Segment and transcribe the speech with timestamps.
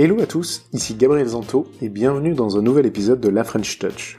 [0.00, 3.80] Hello à tous, ici Gabriel Zanto et bienvenue dans un nouvel épisode de La French
[3.80, 4.16] Touch.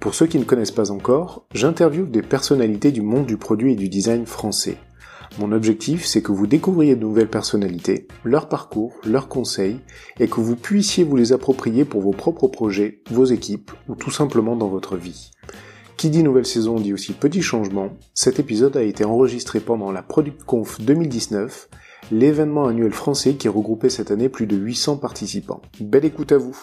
[0.00, 3.76] Pour ceux qui ne connaissent pas encore, j'interviewe des personnalités du monde du produit et
[3.76, 4.78] du design français.
[5.38, 9.78] Mon objectif, c'est que vous découvriez de nouvelles personnalités, leur parcours, leurs conseils,
[10.18, 14.10] et que vous puissiez vous les approprier pour vos propres projets, vos équipes, ou tout
[14.10, 15.30] simplement dans votre vie.
[15.96, 17.90] Qui dit nouvelle saison dit aussi petit changement.
[18.12, 21.68] Cet épisode a été enregistré pendant la ProductConf 2019,
[22.10, 25.62] l'événement annuel français qui regroupait cette année plus de 800 participants.
[25.80, 26.58] Belle écoute à vous.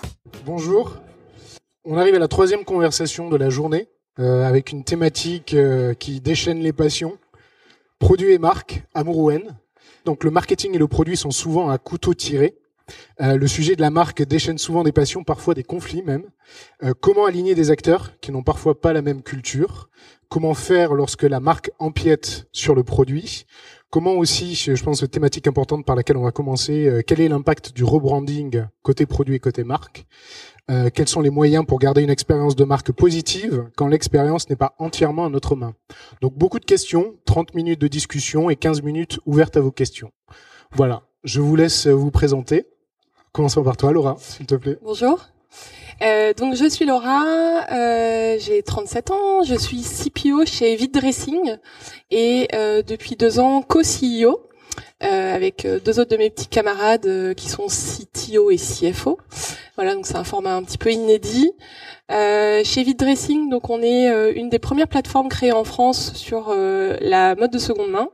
[0.45, 0.97] Bonjour.
[1.85, 3.87] On arrive à la troisième conversation de la journée
[4.19, 7.17] euh, avec une thématique euh, qui déchaîne les passions.
[7.99, 9.57] Produits et marques, amour ou haine.
[10.03, 12.57] Donc le marketing et le produit sont souvent à couteau tiré.
[13.21, 16.23] Euh, le sujet de la marque déchaîne souvent des passions, parfois des conflits même.
[16.99, 19.89] Comment aligner des acteurs qui n'ont parfois pas la même culture?
[20.27, 23.45] Comment faire lorsque la marque empiète sur le produit?
[23.91, 27.73] Comment aussi, je pense, thématique importante par laquelle on va commencer, euh, quel est l'impact
[27.75, 30.05] du rebranding côté produit et côté marque
[30.69, 34.55] euh, Quels sont les moyens pour garder une expérience de marque positive quand l'expérience n'est
[34.55, 35.73] pas entièrement à notre main?
[36.21, 40.11] Donc beaucoup de questions, 30 minutes de discussion et 15 minutes ouvertes à vos questions.
[40.75, 42.67] Voilà, je vous laisse vous présenter.
[43.31, 44.77] Commençons par toi, Laura, s'il te plaît.
[44.83, 45.29] Bonjour.
[46.01, 47.25] Euh, donc je suis Laura,
[47.71, 51.57] euh, j'ai 37 ans, je suis CPO chez Vite Dressing
[52.09, 54.39] et euh, depuis deux ans co-CEO
[55.03, 59.17] euh, avec euh, deux autres de mes petits camarades euh, qui sont CTO et CFO.
[59.75, 61.51] Voilà, donc c'est un format un petit peu inédit.
[62.09, 67.35] chez Vite Dressing, donc on est une des premières plateformes créées en France sur la
[67.35, 68.09] mode de seconde main.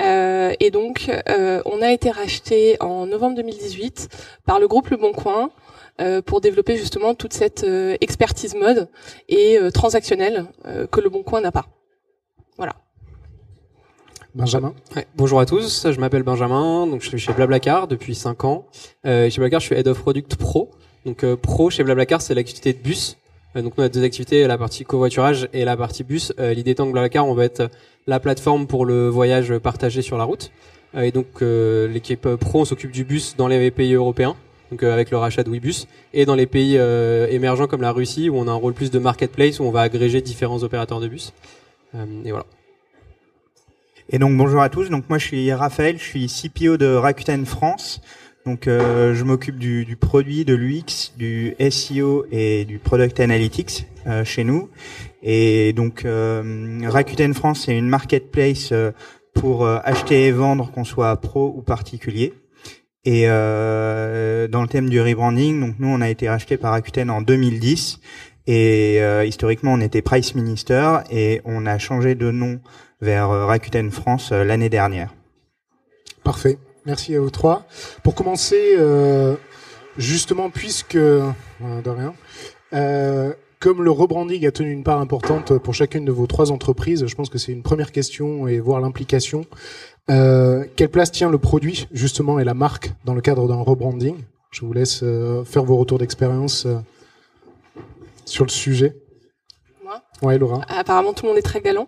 [0.00, 4.08] Euh, et donc, euh, on a été racheté en novembre 2018
[4.46, 5.50] par le groupe Le Bon Coin
[6.24, 7.66] pour développer justement toute cette
[8.00, 8.88] expertise mode
[9.28, 10.46] et transactionnelle
[10.90, 11.66] que Le Bon Coin n'a pas.
[12.56, 12.74] Voilà.
[14.34, 14.74] Benjamin.
[15.16, 18.66] bonjour à tous, je m'appelle Benjamin, donc je suis chez Blablacar depuis 5 ans.
[19.04, 20.70] chez Blablacar, je suis Head of Product Pro.
[21.04, 23.16] Donc Pro chez Blablacar, c'est l'activité de bus.
[23.54, 26.32] donc on a deux activités, la partie covoiturage et la partie bus.
[26.38, 27.70] L'idée étant que Blablacar, on va être
[28.06, 30.50] la plateforme pour le voyage partagé sur la route.
[30.94, 34.36] Euh, et donc euh, l'équipe pro s'occupe du bus dans les pays européens,
[34.70, 36.76] donc euh, avec le rachat de Webus, et dans les pays
[37.30, 39.82] émergents comme la Russie où on a un rôle plus de marketplace où on va
[39.82, 41.32] agréger différents opérateurs de bus.
[42.24, 42.46] et voilà.
[44.12, 44.90] Et donc bonjour à tous.
[44.90, 48.00] Donc moi je suis Raphaël, je suis CPO de Rakuten France.
[48.46, 53.86] Donc je m'occupe du, du, produit, de l'UX, du SEO et du product analytics
[54.24, 54.68] chez nous.
[55.22, 58.92] Et donc euh, Rakuten France, c'est une marketplace euh,
[59.34, 62.32] pour euh, acheter et vendre, qu'on soit pro ou particulier.
[63.04, 67.10] Et euh, dans le thème du rebranding, donc nous, on a été racheté par Rakuten
[67.10, 68.00] en 2010.
[68.46, 72.60] Et euh, historiquement, on était Price Minister et on a changé de nom
[73.00, 75.14] vers Rakuten France l'année dernière.
[76.24, 76.58] Parfait.
[76.86, 77.66] Merci à vous trois.
[78.02, 79.36] Pour commencer, euh,
[79.96, 82.14] justement, puisque de rien,
[82.72, 87.06] euh, comme le rebranding a tenu une part importante pour chacune de vos trois entreprises,
[87.06, 89.44] je pense que c'est une première question et voir l'implication.
[90.10, 94.16] Euh, quelle place tient le produit justement et la marque dans le cadre d'un rebranding?
[94.50, 96.78] Je vous laisse euh, faire vos retours d'expérience euh,
[98.24, 98.96] sur le sujet.
[99.84, 100.02] Moi?
[100.22, 100.62] Ouais, Laura.
[100.68, 101.86] Apparemment, tout le monde est très galant.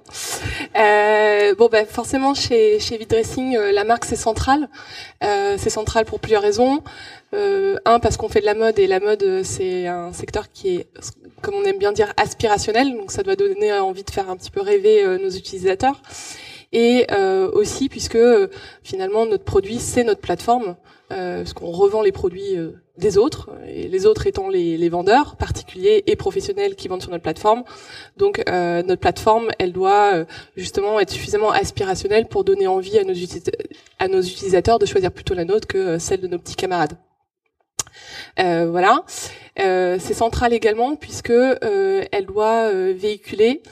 [0.79, 4.69] Euh, bon, ben forcément, chez chez Vidressing, la marque c'est central.
[5.25, 6.83] Euh, c'est central pour plusieurs raisons.
[7.33, 10.87] un, parce qu'on fait de la mode et la mode c'est un secteur qui est
[11.43, 12.97] comme on aime bien dire, aspirationnel.
[12.97, 16.01] Donc ça doit donner envie de faire un petit peu rêver euh, nos utilisateurs.
[16.73, 18.49] Et euh, aussi puisque euh,
[18.83, 20.77] finalement notre produit c'est notre plateforme,
[21.09, 22.57] parce qu'on revend les produits
[22.97, 27.23] des autres, et les autres étant les, vendeurs particuliers et professionnels qui vendent sur notre
[27.23, 27.65] plateforme.
[28.17, 30.25] Donc notre plateforme, elle doit
[30.57, 35.69] justement être suffisamment aspirationnelle pour donner envie à nos, utilisateurs de choisir plutôt la nôtre
[35.69, 36.97] que celle de nos petits camarades.
[38.39, 39.05] Euh, voilà.
[39.59, 43.63] Euh, c'est central également puisque euh, elle doit véhiculer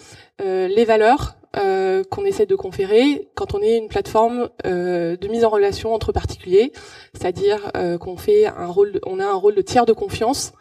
[0.43, 5.93] les valeurs qu'on essaie de conférer quand on est une plateforme de mise en relation
[5.93, 6.73] entre particuliers,
[7.13, 7.71] c'est-à-dire
[8.01, 10.53] qu'on fait un rôle, on a un rôle de tiers de confiance.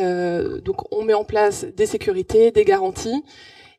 [0.00, 3.24] donc on met en place des sécurités, des garanties,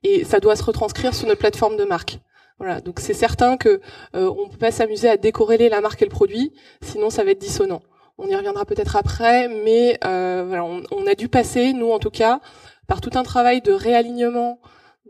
[0.03, 2.19] et ça doit se retranscrire sur notre plateforme de marque.
[2.59, 3.81] Voilà, donc c'est certain que
[4.15, 7.31] euh, on peut pas s'amuser à décorréler la marque et le produit, sinon ça va
[7.31, 7.81] être dissonant.
[8.19, 12.39] On y reviendra peut-être après, mais euh, on, a dû passer, nous en tout cas,
[12.87, 14.59] par tout un travail de réalignement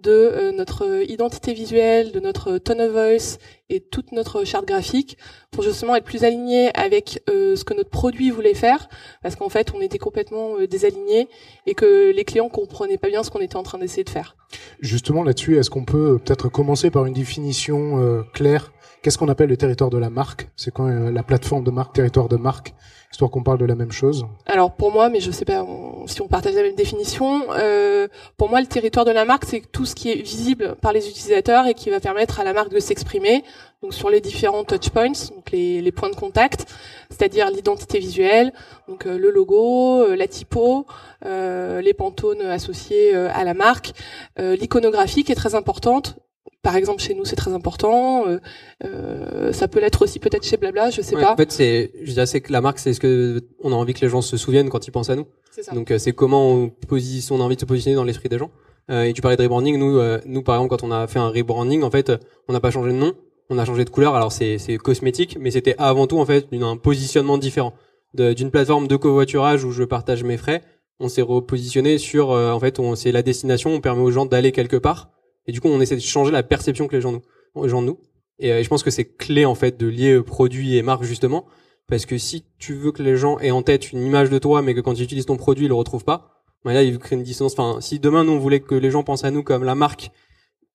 [0.02, 3.38] de euh, notre identité visuelle, de notre tone of voice
[3.70, 5.18] et toute notre charte graphique
[5.52, 8.90] pour justement être plus aligné avec ce que notre produit voulait faire,
[9.22, 11.28] parce qu'en fait, on était complètement désaligné
[11.66, 14.36] et que les clients comprenaient pas bien ce qu'on était en train d'essayer de faire.
[14.80, 18.72] Justement là-dessus, est-ce qu'on peut peut-être commencer par une définition claire?
[19.02, 20.50] Qu'est-ce qu'on appelle le territoire de la marque?
[20.56, 22.74] C'est quand la plateforme de marque, territoire de marque
[23.12, 24.26] histoire qu'on parle de la même chose.
[24.46, 25.66] Alors pour moi, mais je sais pas
[26.08, 29.62] si on partage la même définition, euh, pour moi le territoire de la marque c'est
[29.72, 32.70] tout ce qui est visible par les utilisateurs et qui va permettre à la marque
[32.70, 33.44] de s'exprimer
[33.82, 36.66] donc sur les différents touchpoints, donc les, les points de contact,
[37.10, 38.54] c'est-à-dire l'identité visuelle,
[38.88, 40.86] donc euh, le logo, euh, la typo,
[41.26, 43.92] euh, les pantones associés à la marque,
[44.38, 46.18] l'iconographie qui est très importante.
[46.64, 48.28] Par exemple chez nous c'est très important.
[48.28, 48.40] Euh,
[48.84, 52.12] euh, ça peut l'être aussi peut-être chez Blabla je sais pas en fait c'est je
[52.12, 54.36] dirais c'est que la marque c'est ce que on a envie que les gens se
[54.38, 55.28] souviennent quand ils pensent à nous.
[55.52, 55.72] Ça.
[55.74, 58.38] donc euh, c'est comment on positionne on a envie de se positionner dans l'esprit des
[58.38, 58.52] gens.
[58.90, 59.78] Euh, et tu parlais de rebranding.
[59.78, 62.12] Nous euh, nous par exemple quand on a fait un rebranding en fait
[62.50, 63.14] on n'a pas changé de nom
[63.50, 66.78] on a changé de couleur alors c'est cosmétique mais c'était avant tout en fait un
[66.78, 67.74] positionnement différent
[68.14, 70.64] d'une plateforme de covoiturage où je partage mes frais
[71.00, 74.52] on s'est repositionné sur en fait on c'est la destination on permet aux gens d'aller
[74.52, 75.12] quelque part
[75.48, 77.82] et du coup, on essaie de changer la perception que les gens nous, les gens
[77.82, 77.98] nous.
[78.40, 81.46] Et euh, je pense que c'est clé en fait de lier produit et marque justement,
[81.88, 84.62] parce que si tu veux que les gens aient en tête une image de toi,
[84.62, 87.16] mais que quand ils utilisent ton produit, ils le retrouvent pas, bah là, il crée
[87.16, 87.54] une dissonance.
[87.58, 90.12] Enfin, si demain nous on voulait que les gens pensent à nous comme la marque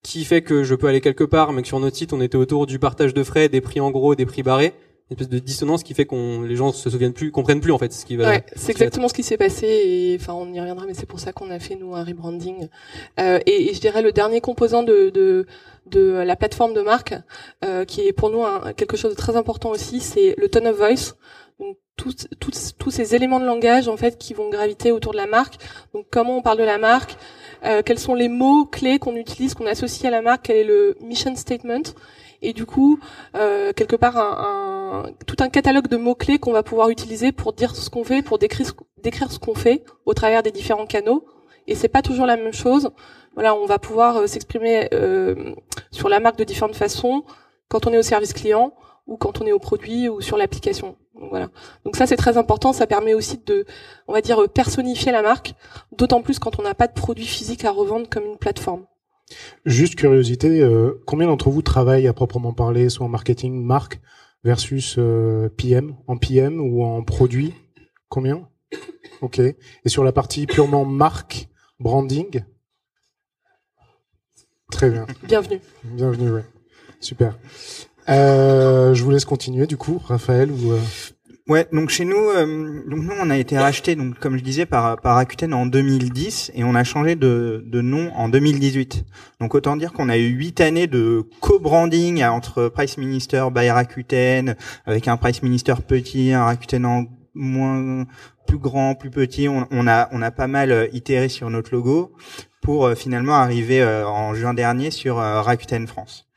[0.02, 2.36] qui fait que je peux aller quelque part, mais que sur notre site on était
[2.36, 4.74] autour du partage de frais, des prix en gros, des prix barrés,
[5.10, 7.78] une espèce de dissonance qui fait qu'on les gens se souviennent plus, comprennent plus en
[7.78, 8.28] fait ce qui va.
[8.28, 11.20] Ouais, c'est exactement ce qui s'est passé et enfin on y reviendra, mais c'est pour
[11.20, 12.68] ça qu'on a fait nous un rebranding.
[13.20, 15.46] Euh, et, et, je dirais le dernier composant de, de
[15.86, 17.14] de la plateforme de marque,
[17.64, 20.66] euh, qui est pour nous un, quelque chose de très important aussi, c'est le tone
[20.66, 21.14] of voice.
[21.60, 25.18] Donc tous, tous, tous ces éléments de langage en fait qui vont graviter autour de
[25.18, 25.56] la marque.
[25.94, 27.16] Donc comment on parle de la marque,
[27.64, 30.64] euh, quels sont les mots clés qu'on utilise, qu'on associe à la marque, quel est
[30.64, 31.82] le mission statement
[32.44, 32.98] et du coup
[33.36, 34.14] euh, quelque part
[35.26, 38.22] tout un catalogue de mots clés qu'on va pouvoir utiliser pour dire ce qu'on fait,
[38.22, 38.66] pour décrire,
[39.30, 41.24] ce qu'on fait au travers des différents canaux.
[41.68, 42.90] Et c'est pas toujours la même chose.
[43.34, 44.90] Voilà, on va pouvoir euh, s'exprimer
[45.92, 47.24] sur la marque de différentes façons
[47.68, 48.74] quand on est au service client
[49.06, 50.96] ou quand on est au produit ou sur l'application.
[51.22, 51.50] Donc voilà.
[51.84, 53.64] Donc ça c'est très important, ça permet aussi de
[54.08, 55.54] on va dire personnifier la marque,
[55.96, 58.86] d'autant plus quand on n'a pas de produit physique à revendre comme une plateforme.
[59.64, 64.00] Juste curiosité, euh, combien d'entre vous travaillent à proprement parler, soit en marketing, marque,
[64.42, 67.54] versus euh, PM, en PM ou en produit?
[68.08, 68.48] Combien?
[69.20, 69.38] Ok.
[69.38, 69.54] Et
[69.88, 71.48] sur la partie purement marque,
[71.78, 72.42] branding?
[74.72, 75.06] Très bien.
[75.22, 75.60] Bienvenue.
[75.84, 76.44] Bienvenue, ouais.
[77.00, 77.38] Super.
[78.08, 80.74] Euh, je vous laisse continuer du coup, Raphaël ou.
[81.48, 84.64] Ouais, donc chez nous, euh, donc nous on a été racheté, donc comme je disais
[84.64, 89.04] par par Rakuten en 2010 et on a changé de de nom en 2018.
[89.40, 94.54] Donc autant dire qu'on a eu huit années de co-branding entre Price Minister by Rakuten
[94.86, 97.04] avec un Price Minister petit, un Rakuten en
[97.34, 98.06] moins
[98.46, 99.48] plus grand, plus petit.
[99.48, 102.12] On, on a on a pas mal euh, itéré sur notre logo
[102.60, 106.31] pour euh, finalement arriver en juin dernier sur Rakuten France.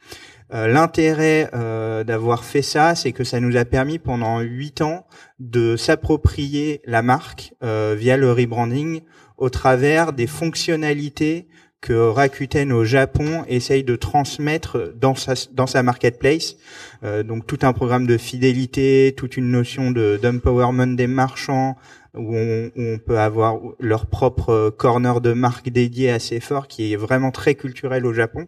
[0.53, 5.07] Euh, l'intérêt euh, d'avoir fait ça, c'est que ça nous a permis pendant huit ans
[5.39, 9.01] de s'approprier la marque euh, via le rebranding
[9.37, 11.47] au travers des fonctionnalités
[11.81, 16.55] que Rakuten au Japon essaye de transmettre dans sa marketplace.
[17.03, 21.75] donc tout un programme de fidélité, toute une notion de d'empowerment des marchands,
[22.15, 26.91] où on, où on, peut avoir leur propre corner de marque dédié assez fort, qui
[26.91, 28.47] est vraiment très culturel au Japon.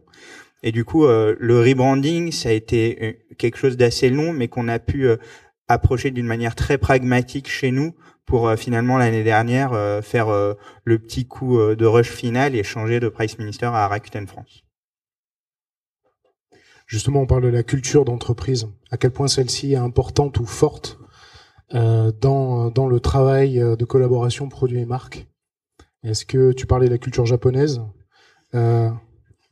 [0.64, 4.48] Et du coup, euh, le rebranding, ça a été euh, quelque chose d'assez long, mais
[4.48, 5.18] qu'on a pu euh,
[5.68, 7.96] approcher d'une manière très pragmatique chez nous
[8.26, 9.72] pour finalement l'année dernière
[10.04, 10.28] faire
[10.84, 14.66] le petit coup de rush final et changer de Price Minister à Rakuten France.
[16.88, 18.68] Justement, on parle de la culture d'entreprise.
[18.92, 21.00] À quel point celle-ci est importante ou forte
[21.72, 25.26] dans, dans le travail de collaboration produit et marque
[26.04, 27.82] Est-ce que tu parlais de la culture japonaise?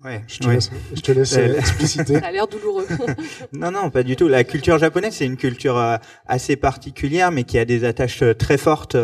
[0.06, 2.20] Ouais, je te laisse, je te laisse euh, expliciter.
[2.20, 2.86] Ça a l'air douloureux.
[3.54, 4.28] non, non, pas du tout.
[4.28, 5.98] La culture japonaise, c'est une culture euh,
[6.28, 8.96] assez particulière, mais qui a des attaches euh, très fortes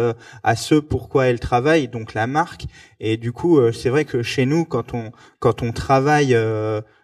[0.43, 2.65] à ce pourquoi elle travaille, donc la marque.
[3.00, 6.38] Et du coup, c'est vrai que chez nous, quand on quand on travaille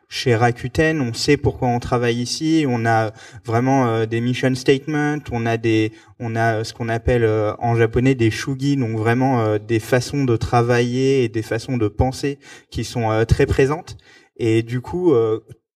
[0.09, 2.65] chez Rakuten, on sait pourquoi on travaille ici.
[2.67, 3.11] On a
[3.43, 7.75] vraiment euh, des mission statements, on a des, on a ce qu'on appelle euh, en
[7.75, 12.39] japonais des shugi, donc vraiment euh, des façons de travailler et des façons de penser
[12.69, 13.97] qui sont très présentes.
[14.37, 15.13] Et du coup,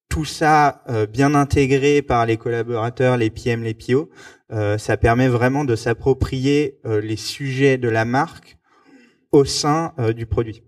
[0.08, 4.12] tout ça bien intégré par les collaborateurs, les PM, les PO,
[4.78, 8.60] ça permet vraiment de s'approprier les sujets de la marque
[9.32, 10.62] au sein du produit.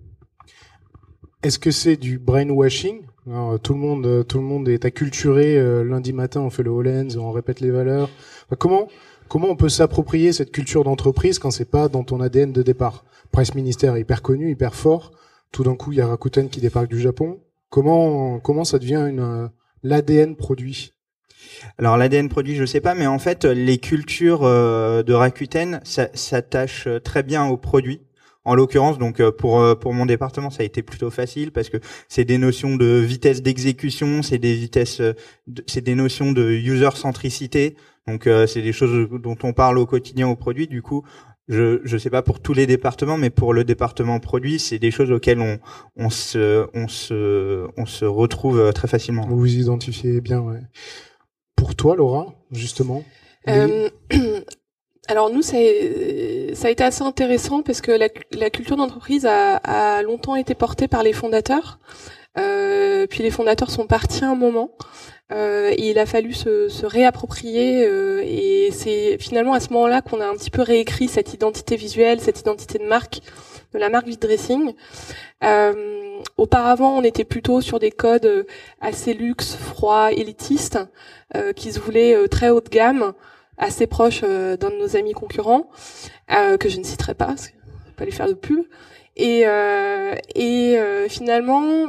[1.43, 3.03] Est-ce que c'est du brainwashing?
[3.30, 5.58] Alors, Tout le monde, euh, tout le monde est acculturé.
[5.58, 8.10] euh, lundi matin, on fait le Hollands, on répète les valeurs.
[8.60, 8.88] Comment,
[9.30, 13.06] comment on peut s'approprier cette culture d'entreprise quand c'est pas dans ton ADN de départ?
[13.32, 15.12] Presse ministère hyper connu, hyper fort.
[15.51, 17.39] Tout d'un coup, il y a Rakuten qui débarque du Japon.
[17.70, 19.48] Comment, comment ça devient une euh,
[19.84, 20.92] l'ADN produit?
[21.77, 26.88] Alors l'ADN produit, je sais pas, mais en fait, les cultures euh, de Rakuten s'attachent
[26.88, 28.01] euh, très bien aux produits.
[28.45, 31.69] En l'occurrence, donc euh, pour euh, pour mon département, ça a été plutôt facile parce
[31.69, 31.77] que
[32.09, 35.13] c'est des notions de vitesse d'exécution, c'est des vitesses, euh,
[35.65, 37.75] c'est des notions de user centricité.
[38.05, 40.67] Donc euh, c'est des choses dont on parle au quotidien au produit.
[40.67, 41.03] Du coup,
[41.47, 44.91] je je sais pas pour tous les départements, mais pour le département produit, c'est des
[44.91, 45.59] choses auxquelles on
[45.95, 49.25] on se on se on se retrouve très facilement.
[49.25, 50.59] Vous vous identifiez bien, ouais.
[51.55, 53.05] Pour toi, Laura, justement
[53.47, 53.89] les- Euh,
[55.07, 55.57] alors nous, ça
[56.53, 60.55] ça a été assez intéressant parce que la, la culture d'entreprise a, a longtemps été
[60.55, 61.79] portée par les fondateurs.
[62.38, 64.72] Euh, puis les fondateurs sont partis un moment.
[65.31, 70.01] Euh, et il a fallu se, se réapproprier euh, et c'est finalement à ce moment-là
[70.01, 73.22] qu'on a un petit peu réécrit cette identité visuelle, cette identité de marque
[73.74, 74.74] de la marque Vide Dressing.
[75.43, 78.43] Euh, auparavant, on était plutôt sur des codes euh,
[78.81, 80.79] assez luxe, froids, élitistes,
[81.36, 83.13] euh, qui se voulaient euh, très haut de gamme,
[83.57, 85.69] assez proches euh, d'un de nos amis concurrents,
[86.31, 87.55] euh, que je ne citerai pas, parce que
[87.88, 88.65] je pas lui faire de pub.
[89.15, 91.86] Et, euh, et finalement,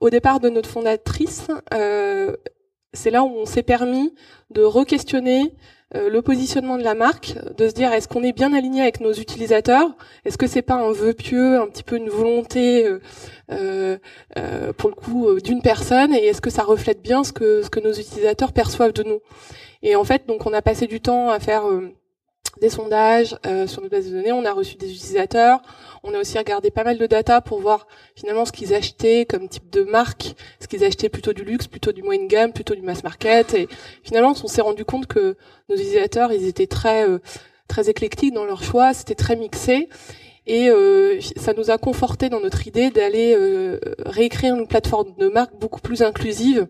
[0.00, 1.48] au départ de notre fondatrice,
[2.94, 4.14] c'est là où on s'est permis
[4.50, 5.54] de re-questionner
[5.94, 9.12] le positionnement de la marque, de se dire est-ce qu'on est bien aligné avec nos
[9.12, 9.88] utilisateurs?
[10.26, 13.00] Est-ce que c'est pas un vœu pieux, un petit peu une volonté euh,
[13.50, 13.96] euh,
[14.36, 16.12] euh, pour le coup euh, d'une personne?
[16.12, 19.20] Et est-ce que ça reflète bien ce que nos utilisateurs perçoivent de nous?
[19.82, 21.94] Et en fait, donc on a passé du temps à faire euh,
[22.60, 25.62] des sondages euh, sur notre base de données, on a reçu des utilisateurs,
[26.02, 29.48] on a aussi regardé pas mal de data pour voir finalement ce qu'ils achetaient comme
[29.48, 32.82] type de marque, ce qu'ils achetaient plutôt du luxe, plutôt du moyenne gamme, plutôt du
[32.82, 33.54] mass market.
[33.54, 33.68] Et
[34.02, 35.36] finalement on s'est rendu compte que
[35.68, 37.18] nos utilisateurs, ils étaient très euh,
[37.68, 39.88] très éclectiques dans leur choix, c'était très mixé.
[40.46, 45.28] Et euh, ça nous a conforté dans notre idée d'aller euh, réécrire une plateforme de
[45.28, 46.68] marque beaucoup plus inclusive,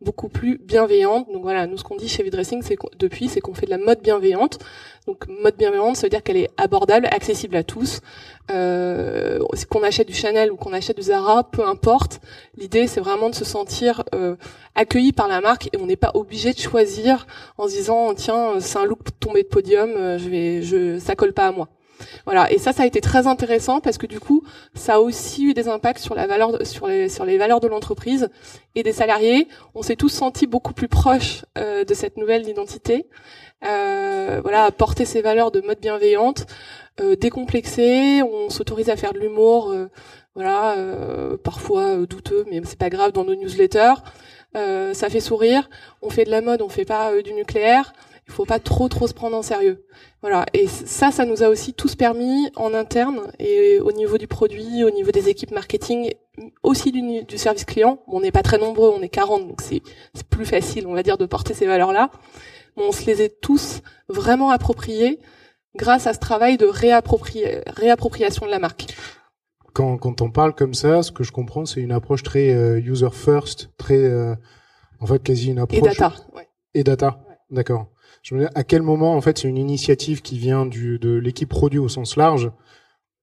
[0.00, 1.26] beaucoup plus bienveillante.
[1.32, 3.78] Donc voilà, nous ce qu'on dit chez Vidressing, c'est depuis, c'est qu'on fait de la
[3.78, 4.58] mode bienveillante.
[5.06, 8.00] Donc mode bienveillante, ça veut dire qu'elle est abordable, accessible à tous.
[8.50, 9.38] Euh,
[9.70, 12.20] qu'on achète du Chanel ou qu'on achète du Zara, peu importe.
[12.56, 14.36] L'idée, c'est vraiment de se sentir euh,
[14.74, 17.26] accueilli par la marque et on n'est pas obligé de choisir
[17.58, 21.16] en se disant tiens, c'est un look tombé de podium, euh, je vais, je, ça
[21.16, 21.68] colle pas à moi.
[22.24, 24.42] Voilà, et ça, ça a été très intéressant parce que du coup,
[24.74, 27.68] ça a aussi eu des impacts sur la valeur, sur les, sur les valeurs de
[27.68, 28.28] l'entreprise
[28.74, 29.48] et des salariés.
[29.74, 33.06] On s'est tous sentis beaucoup plus proches euh, de cette nouvelle identité.
[33.64, 36.46] Euh, voilà, porter ces valeurs de mode bienveillante,
[37.00, 38.22] euh, décomplexé.
[38.22, 39.88] On s'autorise à faire de l'humour, euh,
[40.34, 43.94] voilà, euh, parfois euh, douteux, mais c'est pas grave dans nos newsletters.
[44.54, 45.68] Ça fait sourire.
[46.00, 47.92] On fait de la mode, on fait pas du nucléaire.
[48.28, 49.84] Il faut pas trop trop se prendre en sérieux.
[50.20, 50.46] Voilà.
[50.52, 54.82] Et ça, ça nous a aussi tous permis en interne et au niveau du produit,
[54.84, 56.12] au niveau des équipes marketing,
[56.62, 58.02] aussi du, du service client.
[58.08, 59.80] Bon, on n'est pas très nombreux, on est 40, donc c'est
[60.28, 62.10] plus facile, on va dire, de porter ces valeurs-là.
[62.76, 65.20] Mais on se les est tous vraiment appropriés
[65.76, 68.86] grâce à ce travail de réappropri- réappropriation de la marque.
[69.72, 72.78] quand, quand on parle comme ça, ce que je comprends, c'est une approche très euh,
[72.80, 74.34] user first, très, euh,
[75.00, 76.12] en fait, quasi une approche Et data.
[76.34, 76.48] Ouais.
[76.74, 77.20] et data.
[77.50, 77.86] D'accord.
[78.22, 81.14] Je me dis, à quel moment, en fait, c'est une initiative qui vient du, de
[81.16, 82.50] l'équipe produit au sens large,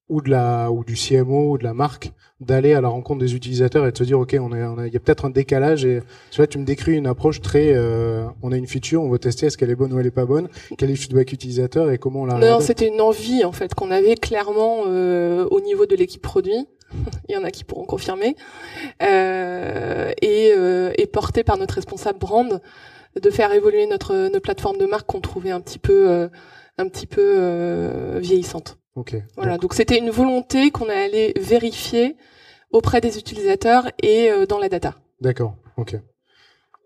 [0.09, 2.11] ou de la, ou du CMO, ou de la marque,
[2.41, 4.87] d'aller à la rencontre des utilisateurs et de se dire, ok, on est, on a-
[4.87, 5.85] il y a peut-être un décalage.
[5.85, 9.09] Et tu vois, tu me décris une approche très, euh, on a une feature, on
[9.09, 11.31] veut tester est-ce qu'elle est bonne ou elle est pas bonne, quel est le feedback
[11.31, 15.47] utilisateur et comment on la Non, c'était une envie en fait qu'on avait clairement euh,
[15.51, 16.67] au niveau de l'équipe produit.
[17.29, 18.35] Il y en a qui pourront confirmer
[19.01, 22.61] euh, et, euh, et porté par notre responsable brand
[23.21, 26.27] de faire évoluer notre notre plateforme de marque qu'on trouvait un petit peu euh,
[26.77, 28.77] un petit peu euh, vieillissante.
[28.95, 29.15] Ok.
[29.35, 32.15] Voilà, donc c'était une volonté qu'on a allé vérifier
[32.71, 34.95] auprès des utilisateurs et euh, dans la data.
[35.21, 35.55] D'accord.
[35.77, 35.95] Ok.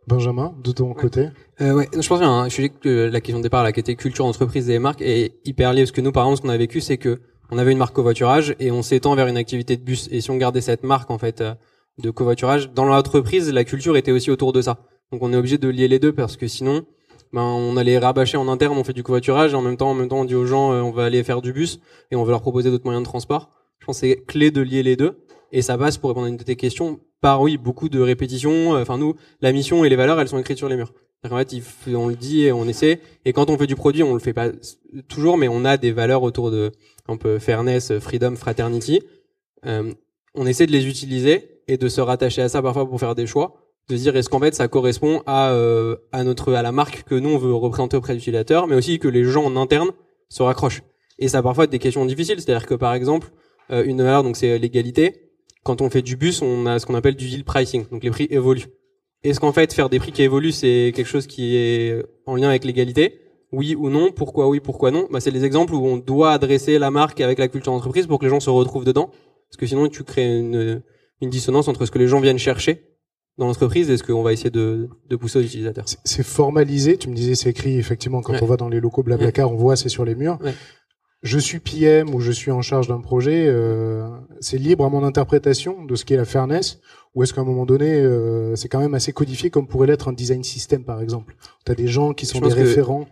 [0.08, 1.30] Benjamin, de ton côté.
[1.60, 3.74] Euh, ouais, je pense qu'il y a un sujet que la question de départ, la
[3.74, 6.42] qui était culture entreprise et marque, est hyper liée parce que nous, par exemple, ce
[6.44, 7.20] qu'on a vécu, c'est que
[7.50, 10.08] on avait une marque covoiturage et on s'étend vers une activité de bus.
[10.12, 11.56] Et si on gardait cette marque en fait euh,
[11.98, 14.80] de covoiturage dans l'entreprise, la culture était aussi autour de ça.
[15.12, 16.86] Donc on est obligé de lier les deux parce que sinon,
[17.34, 19.94] ben on allait rabâcher en interne, on fait du covoiturage et en même temps, en
[19.94, 21.80] même temps, on dit aux gens, euh, on va aller faire du bus
[22.12, 23.50] et on veut leur proposer d'autres moyens de transport.
[23.80, 25.20] Je pense que c'est clé de lier les deux
[25.52, 28.76] et ça passe pour répondre à une de tes questions par oui beaucoup de répétitions.
[28.76, 30.94] Euh, Enfin nous, la mission et les valeurs, elles sont écrites sur les murs.
[31.30, 31.62] En fait,
[31.94, 33.02] on le dit et on essaie.
[33.26, 34.50] Et quand on fait du produit, on le fait pas
[35.10, 36.72] toujours, mais on a des valeurs autour de
[37.08, 39.02] un peu fairness, freedom, fraternity.
[39.66, 39.92] Euh,
[40.36, 43.26] on essaie de les utiliser et de se rattacher à ça parfois pour faire des
[43.26, 47.04] choix de dire est-ce qu'en fait ça correspond à euh, à notre à la marque
[47.04, 49.92] que nous on veut représenter auprès de l'utilisateur mais aussi que les gens en interne
[50.30, 50.84] se raccrochent.
[51.20, 52.40] Et ça parfois des questions difficiles.
[52.40, 53.30] C'est-à-dire que par exemple
[53.72, 55.32] euh, une valeur donc c'est l'égalité.
[55.64, 57.86] Quand on fait du bus on a ce qu'on appelle du yield pricing.
[57.90, 58.68] Donc les prix évoluent.
[59.24, 62.50] Est-ce qu'en fait faire des prix qui évoluent c'est quelque chose qui est en lien
[62.50, 63.22] avec l'égalité?
[63.54, 64.12] Oui ou non?
[64.12, 65.08] Pourquoi oui pourquoi non?
[65.10, 68.20] Bah, c'est les exemples où on doit adresser la marque avec la culture d'entreprise pour
[68.20, 69.10] que les gens se retrouvent dedans.
[69.48, 70.84] Parce que sinon tu crées une
[71.22, 72.87] une dissonance entre ce que les gens viennent chercher
[73.38, 75.86] dans l'entreprise et ce qu'on va essayer de, de pousser aux utilisateurs?
[76.04, 78.40] C'est formalisé, tu me disais c'est écrit effectivement quand Ouais.
[78.44, 80.38] on va dans les locaux Blablacar, on voit c'est sur les murs.
[80.44, 80.54] Ouais.
[81.24, 84.08] Je suis PM ou je suis en charge d'un projet, euh,
[84.40, 86.80] c'est libre à mon interprétation de ce qu'est la fairness
[87.16, 90.08] ou est-ce qu'à un moment donné euh, c'est quand même assez codifié comme pourrait l'être
[90.10, 91.36] un design system par exemple?
[91.66, 93.08] Tu as des gens qui sont des que- référents.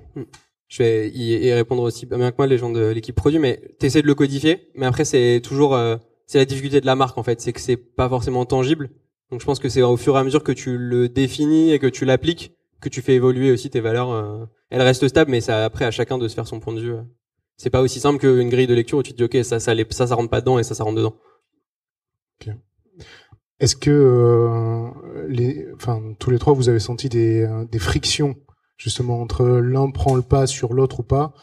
[0.67, 3.59] Je vais y, y répondre aussi bien que moi les gens de l'équipe produit, mais
[3.79, 7.17] t'essaies de le codifier, mais après c'est toujours euh, c'est la difficulté de la marque
[7.17, 8.89] en fait, c'est que c'est pas forcément tangible.
[9.31, 11.79] Donc je pense que c'est au fur et à mesure que tu le définis et
[11.79, 12.55] que tu l'appliques
[12.85, 14.11] que tu fais évoluer aussi tes valeurs.
[14.11, 14.45] euh.
[14.69, 16.93] Elles restent stables, mais c'est après à chacun de se faire son point de vue.
[16.93, 17.01] euh.
[17.57, 19.73] C'est pas aussi simple qu'une grille de lecture où tu te dis ok ça ça
[19.73, 21.15] ça rentre pas dedans et ça ça rentre dedans.
[23.61, 27.47] Est-ce que euh, les, enfin tous les trois vous avez senti des,
[27.79, 28.35] frictions
[28.75, 31.33] justement entre l'un prend le pas sur l'autre ou pas?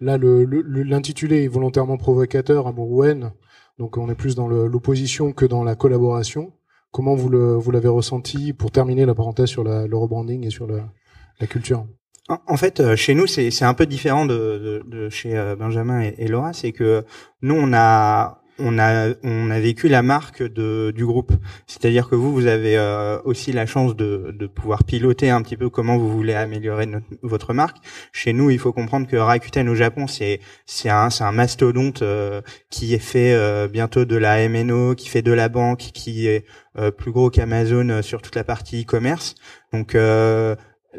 [0.00, 3.32] Là le l'intitulé est volontairement provocateur, amour ou haine.
[3.78, 6.52] Donc on est plus dans l'opposition que dans la collaboration.
[6.92, 11.46] Comment vous l'avez ressenti pour terminer la parenthèse sur la, le rebranding et sur la,
[11.46, 11.86] culture?
[12.28, 16.52] En fait, euh, chez nous, c'est un peu différent de, chez euh, Benjamin et Laura.
[16.52, 17.04] C'est que
[17.42, 21.32] nous, on a on a on a vécu la marque de du groupe.
[21.66, 25.56] C'est-à-dire que vous, vous avez euh, aussi la chance de de pouvoir piloter un petit
[25.56, 27.78] peu comment vous voulez améliorer notre- votre marque.
[28.12, 32.02] Chez nous, il faut comprendre que Rakuten au Japon, c'est c'est un c'est un mastodonte
[32.02, 32.40] euh,
[32.70, 36.44] qui est fait euh, bientôt de la MNO, qui fait de la banque, qui est
[36.78, 39.34] euh, plus gros qu'Amazon euh, sur toute la partie e-commerce.
[39.72, 40.54] Donc euh,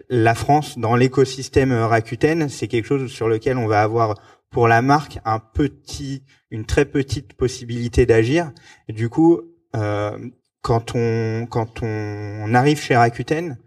[0.10, 4.16] la France dans l'écosystème Rakuten, c'est quelque chose sur lequel on va avoir
[4.52, 8.52] pour la marque un petit, une très petite possibilité d'agir.
[8.90, 9.42] Du coup,
[9.76, 10.18] euh,
[10.62, 13.58] quand on quand on arrive chez Rakuten,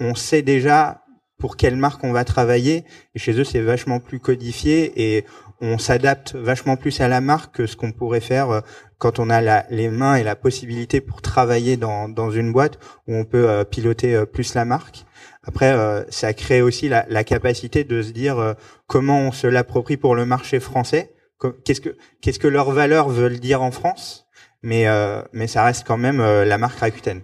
[0.00, 1.04] on sait déjà
[1.38, 2.84] pour quelle marque on va travailler.
[3.14, 5.24] Et chez eux, c'est vachement plus codifié et
[5.60, 8.60] on s'adapte vachement plus à la marque que ce qu'on pourrait faire euh,
[9.02, 12.78] quand on a la, les mains et la possibilité pour travailler dans, dans une boîte
[13.08, 15.06] où on peut euh, piloter euh, plus la marque.
[15.42, 18.54] Après, euh, ça crée aussi la, la capacité de se dire euh,
[18.86, 21.16] comment on se l'approprie pour le marché français.
[21.64, 24.28] Qu'est-ce que qu'est-ce que leurs valeurs veulent dire en France
[24.62, 24.86] Mais
[25.32, 27.22] mais ça reste quand même la marque Rakuten.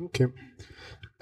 [0.00, 0.24] Ok.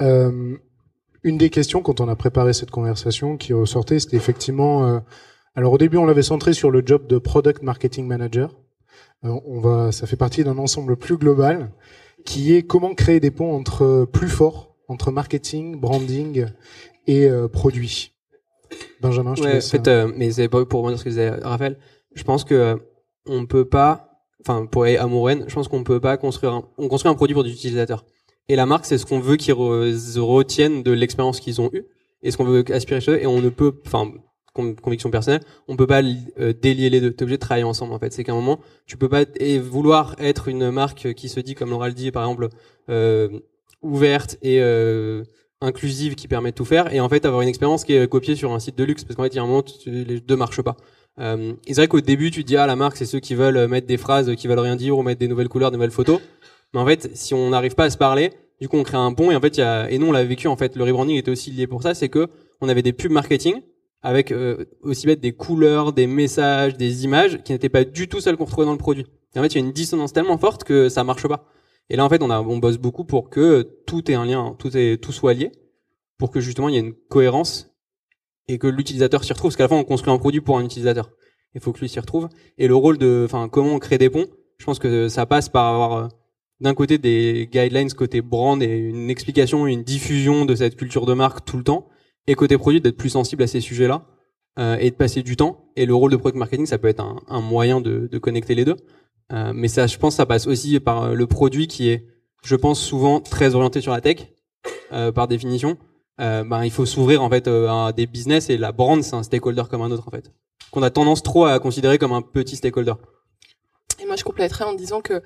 [0.00, 5.03] Une des questions quand on a préparé cette conversation qui ressortait, c'était effectivement.
[5.56, 8.54] Euh, alors au début, on l'avait centré sur le job de product marketing manager.
[9.24, 11.70] Euh, on va, ça fait partie d'un ensemble plus global
[12.24, 16.46] qui est comment créer des ponts entre plus forts entre marketing, branding
[17.06, 18.12] et euh, produit.
[19.00, 19.70] Benjamin, je te Ouais, en laisse.
[19.70, 21.78] fait, euh, mais c'est pour sur ce que disait Raphaël.
[22.14, 22.76] Je pense que euh,
[23.26, 26.64] on peut pas, enfin pour aller à Mouraine, je pense qu'on peut pas construire, un,
[26.76, 28.04] on construit un produit pour des utilisateurs.
[28.48, 31.84] Et la marque, c'est ce qu'on veut qu'ils re- retiennent de l'expérience qu'ils ont eue
[32.22, 33.22] et ce qu'on veut aspirer chez eux.
[33.22, 34.12] Et on ne peut, enfin,
[34.54, 37.12] conviction personnelle, on peut pas euh, délier les deux.
[37.12, 38.12] T'es obligé de travailler ensemble en fait.
[38.12, 41.54] C'est qu'à un moment, tu peux pas et vouloir être une marque qui se dit,
[41.54, 42.48] comme Laura le dit, par exemple,
[42.88, 43.28] euh,
[43.84, 45.24] ouverte et euh,
[45.60, 48.34] inclusive qui permet de tout faire et en fait avoir une expérience qui est copiée
[48.34, 50.36] sur un site de luxe parce qu'en fait il y a un moment les deux
[50.36, 50.76] marchent pas
[51.20, 53.68] euh, c'est vrai qu'au début tu te dis ah la marque c'est ceux qui veulent
[53.68, 56.20] mettre des phrases qui veulent rien dire ou mettre des nouvelles couleurs des nouvelles photos
[56.72, 59.12] mais en fait si on n'arrive pas à se parler du coup on crée un
[59.12, 61.16] pont et en fait y a et nous on l'a vécu en fait le rebranding
[61.16, 62.28] était aussi lié pour ça c'est que
[62.60, 63.60] on avait des pubs marketing
[64.04, 68.20] avec euh, aussi bête des couleurs des messages des images qui n'étaient pas du tout
[68.20, 70.62] celles qu'on retrouvait dans le produit en fait il y a une dissonance tellement forte
[70.62, 71.48] que ça marche pas
[71.90, 74.56] et là, en fait, on, a, on bosse beaucoup pour que tout ait un lien,
[74.58, 75.52] tout, est, tout soit lié,
[76.18, 77.74] pour que justement il y ait une cohérence
[78.48, 79.50] et que l'utilisateur s'y retrouve.
[79.50, 81.10] Parce qu'à la fin, on construit un produit pour un utilisateur.
[81.54, 82.28] Il faut que lui s'y retrouve.
[82.58, 84.26] Et le rôle de, enfin, comment on crée des ponts,
[84.58, 86.08] je pense que ça passe par avoir euh,
[86.60, 91.12] d'un côté des guidelines côté brand et une explication, une diffusion de cette culture de
[91.12, 91.88] marque tout le temps,
[92.26, 94.06] et côté produit d'être plus sensible à ces sujets-là
[94.58, 95.70] euh, et de passer du temps.
[95.76, 98.54] Et le rôle de product marketing, ça peut être un, un moyen de, de connecter
[98.54, 98.76] les deux.
[99.32, 102.06] Euh, mais ça, je pense, ça passe aussi par euh, le produit qui est,
[102.42, 104.28] je pense, souvent très orienté sur la tech,
[104.92, 105.76] euh, par définition.
[106.20, 109.16] Euh, ben, il faut s'ouvrir en fait euh, à des business et la brand, c'est
[109.16, 110.30] un stakeholder comme un autre en fait,
[110.70, 112.94] qu'on a tendance trop à considérer comme un petit stakeholder.
[114.00, 115.22] Et moi, je compléterais en disant que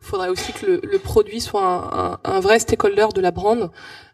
[0.00, 3.70] faudrait aussi que le, le produit soit un, un, un, vrai stakeholder de la brand.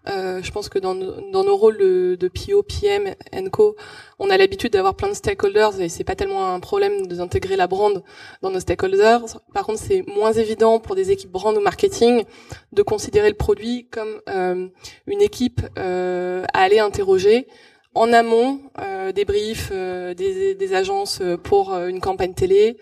[0.09, 3.15] Euh, je pense que dans, dans nos rôles de, de PO, PM,
[3.51, 3.77] Co,
[4.19, 7.67] on a l'habitude d'avoir plein de stakeholders et c'est pas tellement un problème d'intégrer la
[7.67, 8.03] brand
[8.43, 9.41] dans nos stakeholders.
[9.53, 12.25] Par contre, c'est moins évident pour des équipes brand ou marketing
[12.73, 14.69] de considérer le produit comme euh,
[15.07, 17.47] une équipe euh, à aller interroger
[17.95, 22.79] en amont euh, des briefs euh, des, des, agences pour une campagne télé,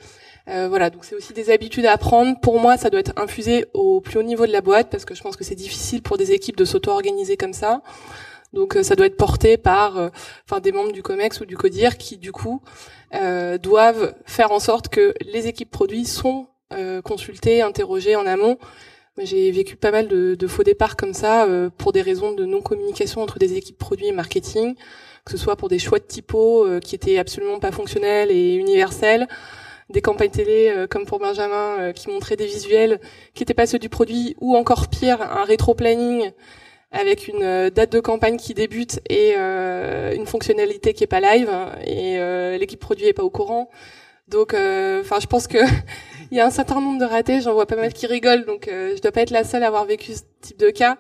[0.49, 2.39] euh, voilà, donc c'est aussi des habitudes à apprendre.
[2.41, 5.15] Pour moi, ça doit être infusé au plus haut niveau de la boîte parce que
[5.15, 7.83] je pense que c'est difficile pour des équipes de s'auto-organiser comme ça.
[8.53, 10.09] Donc euh, ça doit être porté par euh,
[10.49, 12.61] enfin des membres du Comex ou du Codir qui du coup
[13.63, 16.49] doivent faire en sorte que les équipes produits sont
[17.03, 18.59] consultées, interrogées en amont.
[19.17, 23.23] J'ai vécu pas mal de, de, faux départs comme ça pour des raisons de non-communication
[23.23, 24.75] entre des équipes produits et marketing,
[25.25, 29.27] que ce soit pour des choix de typos qui étaient absolument pas fonctionnels et universels,
[29.91, 33.01] des campagnes télé euh, comme pour Benjamin euh, qui montraient des visuels
[33.35, 36.33] qui n'étaient pas ceux du produit ou encore pire un rétro-planning
[36.91, 41.51] avec une euh, date de campagne qui débute et une fonctionnalité qui est pas live
[41.85, 42.19] et
[42.59, 43.71] l'équipe produit est pas au courant.
[44.29, 45.59] Donc, enfin, je pense que
[46.31, 47.41] il y a un certain nombre de ratés.
[47.41, 49.85] J'en vois pas mal qui rigolent, donc je dois pas être la seule à avoir
[49.85, 50.97] vécu ce type de cas.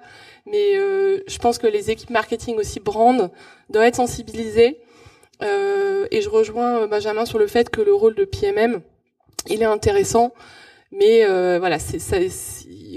[0.46, 3.30] Mais je pense que les équipes marketing aussi brand
[3.70, 4.85] doivent être sensibilisées euh,
[6.10, 8.80] et je rejoins euh, Benjamin sur le fait que le rôle de PMM,
[9.48, 10.32] il est intéressant,
[10.92, 12.16] mais euh, voilà, c'est ça,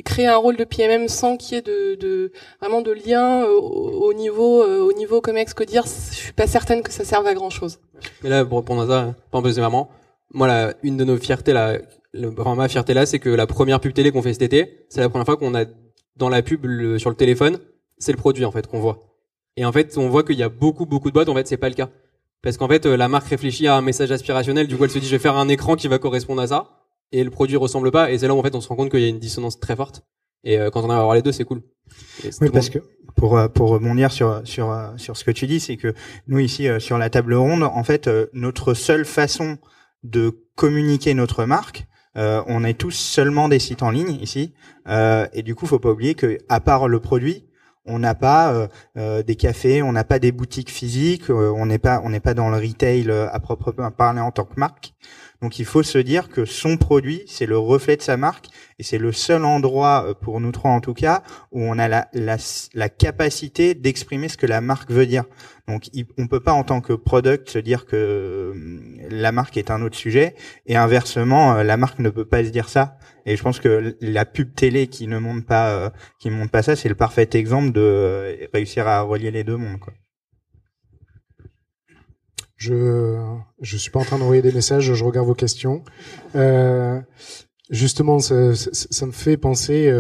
[0.05, 4.07] créer un rôle de PMM sans qu'il y ait de, de, vraiment de lien au,
[4.07, 7.49] au niveau au niveau Comex dire je suis pas certaine que ça serve à grand
[7.49, 7.79] chose.
[8.23, 9.89] Mais là, pour répondre à ça, pas vraiment,
[10.33, 11.77] moi, là, une de nos fiertés là,
[12.13, 15.01] le, ma fierté là, c'est que la première pub télé qu'on fait cet été, c'est
[15.01, 15.65] la première fois qu'on a
[16.15, 16.65] dans la pub
[16.97, 17.59] sur le téléphone,
[17.97, 19.05] c'est le produit en fait qu'on voit.
[19.57, 21.57] Et en fait, on voit qu'il y a beaucoup beaucoup de boîtes, en fait, c'est
[21.57, 21.89] pas le cas.
[22.41, 24.99] Parce qu'en fait, euh, la marque réfléchit à un message aspirationnel, du coup elle se
[24.99, 26.69] dit je vais faire un écran qui va correspondre à ça,
[27.11, 28.91] et le produit ressemble pas, et c'est là où en fait on se rend compte
[28.91, 30.03] qu'il y a une dissonance très forte.
[30.45, 31.61] Et euh, quand on a à voir les deux, c'est cool.
[32.39, 32.79] Oui, parce que
[33.15, 35.93] pour euh, pour rebondir sur sur sur ce que tu dis, c'est que
[36.27, 39.57] nous ici sur la table ronde, en fait, notre seule façon
[40.03, 44.53] de communiquer notre marque, on est tous seulement des sites en ligne ici,
[44.87, 47.48] et du coup, faut pas oublier que à part le produit,
[47.85, 51.65] on n'a pas euh, euh, des cafés, on n'a pas des boutiques physiques, euh, on
[51.65, 54.93] n'est pas on n'est pas dans le retail à proprement parler en tant que marque.
[55.41, 58.83] Donc il faut se dire que son produit, c'est le reflet de sa marque et
[58.83, 63.73] c'est le seul endroit, pour nous trois en tout cas, où on a la, capacité
[63.73, 65.23] d'exprimer ce que la marque veut dire.
[65.69, 68.53] Donc on peut pas en tant que product se dire que
[69.09, 72.67] la marque est un autre sujet et inversement, la marque ne peut pas se dire
[72.67, 72.97] ça.
[73.29, 76.63] Et je pense que la pub télé qui ne monte pas, euh, qui monte pas
[76.63, 79.77] ça, c'est le parfait exemple de euh, réussir à relier les deux mondes.
[82.57, 83.23] Je
[83.61, 85.83] je suis pas en train d'envoyer des messages, je regarde vos questions.
[86.33, 86.99] Euh,
[87.69, 89.93] justement, ça, ça, me fait penser.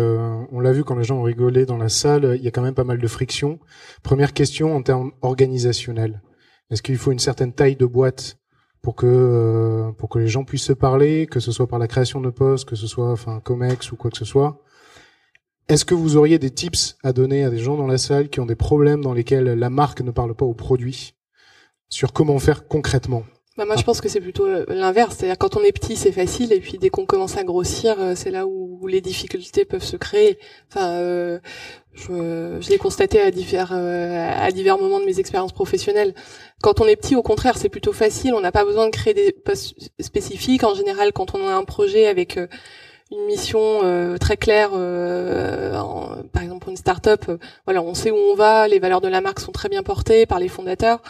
[0.51, 2.35] On l'a vu quand les gens ont rigolé dans la salle.
[2.35, 3.59] Il y a quand même pas mal de friction.
[4.01, 6.23] Première question en termes organisationnels.
[6.71, 8.38] Est-ce qu'il faut une certaine taille de boîte
[8.81, 11.87] pour que euh, pour que les gens puissent se parler, que ce soit par la
[11.87, 14.61] création de postes, que ce soit enfin Comex ou quoi que ce soit.
[15.67, 18.39] Est-ce que vous auriez des tips à donner à des gens dans la salle qui
[18.39, 21.13] ont des problèmes dans lesquels la marque ne parle pas au produit
[21.89, 23.23] sur comment faire concrètement?
[23.59, 25.17] Bah moi, je pense que c'est plutôt euh, l'inverse.
[25.17, 28.13] C'est-à-dire quand on est petit, c'est facile, et puis dès qu'on commence à grossir, euh,
[28.15, 30.39] c'est là où les difficultés peuvent se créer.
[30.69, 31.39] Enfin, euh,
[31.93, 36.13] je, je l'ai constaté à divers à divers moments de mes expériences professionnelles.
[36.61, 38.33] Quand on est petit, au contraire, c'est plutôt facile.
[38.33, 40.63] On n'a pas besoin de créer des postes spécifiques.
[40.63, 42.39] En général, quand on a un projet avec
[43.11, 43.81] une mission
[44.21, 47.25] très claire, par exemple pour une start-up,
[47.65, 50.25] voilà, on sait où on va, les valeurs de la marque sont très bien portées
[50.25, 51.01] par les fondateurs.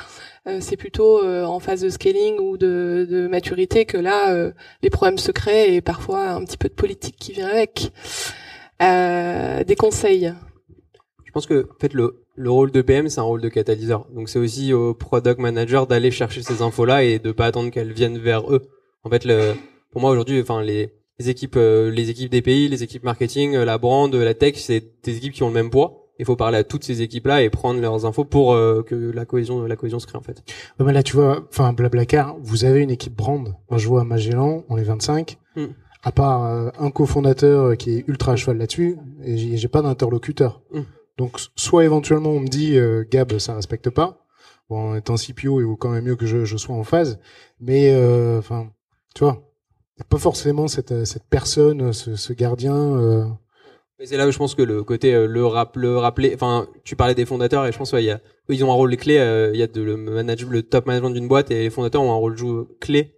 [0.47, 4.89] Euh, c'est plutôt euh, en phase de scaling ou de, maturité que là, euh, les
[4.89, 7.91] problèmes se créent et parfois un petit peu de politique qui vient avec.
[8.79, 10.33] des conseils.
[11.25, 14.07] Je pense que en fait le, le rôle de PM c'est un rôle de catalyseur.
[14.15, 17.69] Donc c'est aussi au product manager d'aller chercher ces infos là et de pas attendre
[17.71, 18.61] qu'elles viennent vers eux.
[19.03, 19.53] En fait le
[19.91, 23.77] pour moi aujourd'hui enfin les, les équipes les équipes des pays, les équipes marketing, la
[23.77, 26.63] brand, la tech, c'est des équipes qui ont le même poids il faut parler à
[26.65, 30.05] toutes ces équipes-là et prendre leurs infos pour euh, que la cohésion, la cohésion se
[30.05, 30.43] crée en fait.
[30.79, 33.55] Ouais, là, tu vois, enfin, Blablacar, vous avez une équipe brand.
[33.69, 35.37] Moi, je vois Magellan, on est 25.
[35.55, 35.67] Hmm.
[36.03, 40.61] À part euh, un cofondateur qui est ultra cheval là-dessus, et j'ai pas d'interlocuteur.
[40.73, 40.81] Hmm.
[41.17, 44.25] Donc, soit éventuellement on me dit euh, Gab, ça respecte pas.
[44.69, 47.19] Bon, en étant CPO, il vaut quand même mieux que je, je sois en phase.
[47.61, 47.95] Mais,
[48.37, 48.69] enfin,
[49.15, 49.41] tu vois,
[50.09, 53.37] pas forcément cette, cette personne, ce, ce gardien
[54.05, 56.95] c'est là où je pense que le côté euh, le rap le rappeler enfin tu
[56.95, 58.05] parlais des fondateurs et je pense ouais,
[58.47, 61.11] ils ont un rôle clé euh, il y a de le management le top management
[61.11, 62.35] d'une boîte et les fondateurs ont un rôle
[62.79, 63.15] clé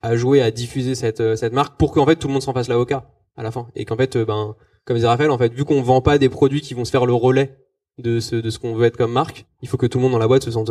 [0.00, 2.54] à jouer à diffuser cette euh, cette marque pour qu'en fait tout le monde s'en
[2.54, 3.66] fasse l'avocat à la fin.
[3.74, 6.60] Et qu'en fait, ben, comme disait Raphaël, en fait, vu qu'on vend pas des produits
[6.60, 7.58] qui vont se faire le relais
[7.98, 10.12] de ce, de ce qu'on veut être comme marque, il faut que tout le monde
[10.12, 10.70] dans la boîte se sente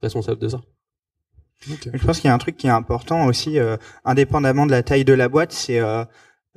[0.00, 0.62] responsable de ça.
[1.60, 3.58] Je pense qu'il y a un truc qui est important aussi,
[4.06, 5.82] indépendamment de la taille de la boîte, c'est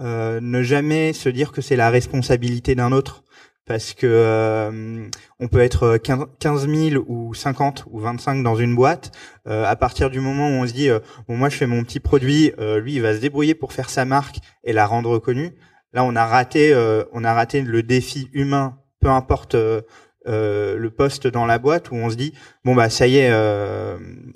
[0.02, 3.24] euh, ne jamais se dire que c'est la responsabilité d'un autre.
[3.68, 5.08] Parce que euh,
[5.40, 9.12] on peut être 15 15 000 ou 50 ou 25 dans une boîte.
[9.48, 11.84] Euh, à partir du moment où on se dit, euh, bon moi je fais mon
[11.84, 15.52] petit produit, lui il va se débrouiller pour faire sa marque et la rendre reconnue.
[15.94, 16.76] Là on a raté,
[17.14, 19.56] on a raté le défi humain, peu importe
[20.26, 22.34] le poste dans la boîte où on se dit
[22.66, 23.32] bon bah ça y est,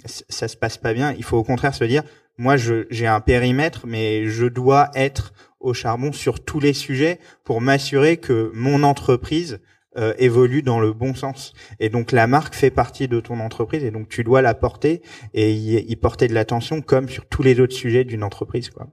[0.06, 1.14] ça se passe pas bien.
[1.14, 2.04] Il faut au contraire se dire
[2.38, 7.62] moi j'ai un périmètre mais je dois être au charbon sur tous les sujets pour
[7.62, 9.60] m'assurer que mon entreprise
[9.98, 11.54] euh, évolue dans le bon sens.
[11.80, 15.02] Et donc la marque fait partie de ton entreprise et donc tu dois la porter
[15.34, 18.88] et y, porter de l'attention comme sur tous les autres sujets d'une entreprise quoi.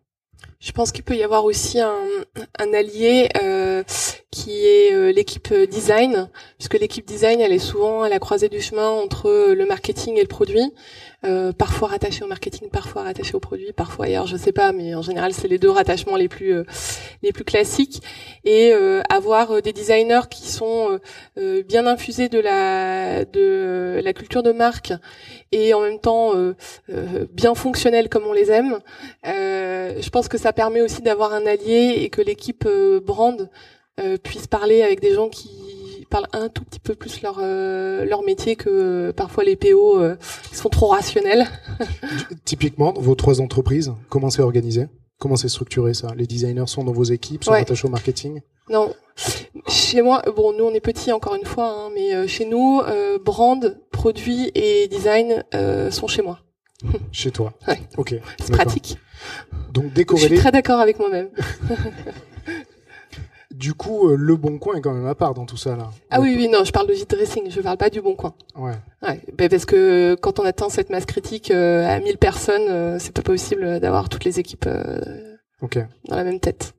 [0.61, 1.96] Je pense qu'il peut y avoir aussi un,
[2.59, 3.83] un allié euh,
[4.33, 8.48] qui est euh, l'équipe euh, design, puisque l'équipe design, elle est souvent à la croisée
[8.48, 10.72] du chemin entre euh, le marketing et le produit,
[11.24, 14.94] euh, parfois rattaché au marketing, parfois rattaché au produit, parfois ailleurs, je sais pas, mais
[14.94, 16.64] en général, c'est les deux rattachements les plus euh,
[17.22, 18.02] les plus classiques.
[18.44, 20.98] Et euh, avoir euh, des designers qui sont euh,
[21.38, 24.92] euh, bien infusés de la de la culture de marque
[25.52, 26.32] et en même temps
[27.32, 28.78] bien fonctionnels comme on les aime.
[29.24, 32.66] Je pense que ça permet aussi d'avoir un allié et que l'équipe
[33.04, 33.50] brand
[34.22, 35.50] puisse parler avec des gens qui
[36.12, 39.98] parlent un tout petit peu plus leur euh, leur métier que euh, parfois les PO
[39.98, 40.16] euh,
[40.51, 41.46] qui sont trop rationnels.
[42.44, 44.87] Typiquement, vos trois entreprises, comment c'est organisé?
[45.18, 46.09] Comment c'est structuré ça?
[46.16, 47.61] Les designers sont dans vos équipes, sont Ouais.
[47.61, 48.40] attachés au marketing?
[48.70, 48.92] Non,
[49.68, 52.81] chez moi, bon, nous on est petits encore une fois, hein, mais chez nous,
[53.25, 55.44] brand, produit et design
[55.90, 56.40] sont chez moi.
[57.12, 57.81] Chez toi Ouais.
[57.96, 58.14] Ok.
[58.42, 58.98] C'est pratique.
[59.72, 60.37] Donc Je suis décorrélé.
[60.37, 61.29] très d'accord avec moi-même.
[63.53, 65.91] Du coup, euh, le bon coin est quand même à part dans tout ça là.
[66.11, 68.35] Ah oui, oui, non, je parle de vide dressing, je parle pas du bon coin.
[68.57, 68.73] Ouais.
[69.03, 72.99] Ouais, ben parce que quand on atteint cette masse critique euh, à 1000 personnes, euh,
[72.99, 75.01] c'est pas possible d'avoir toutes les équipes euh,
[75.61, 75.79] Ok.
[76.09, 76.75] dans la même tête.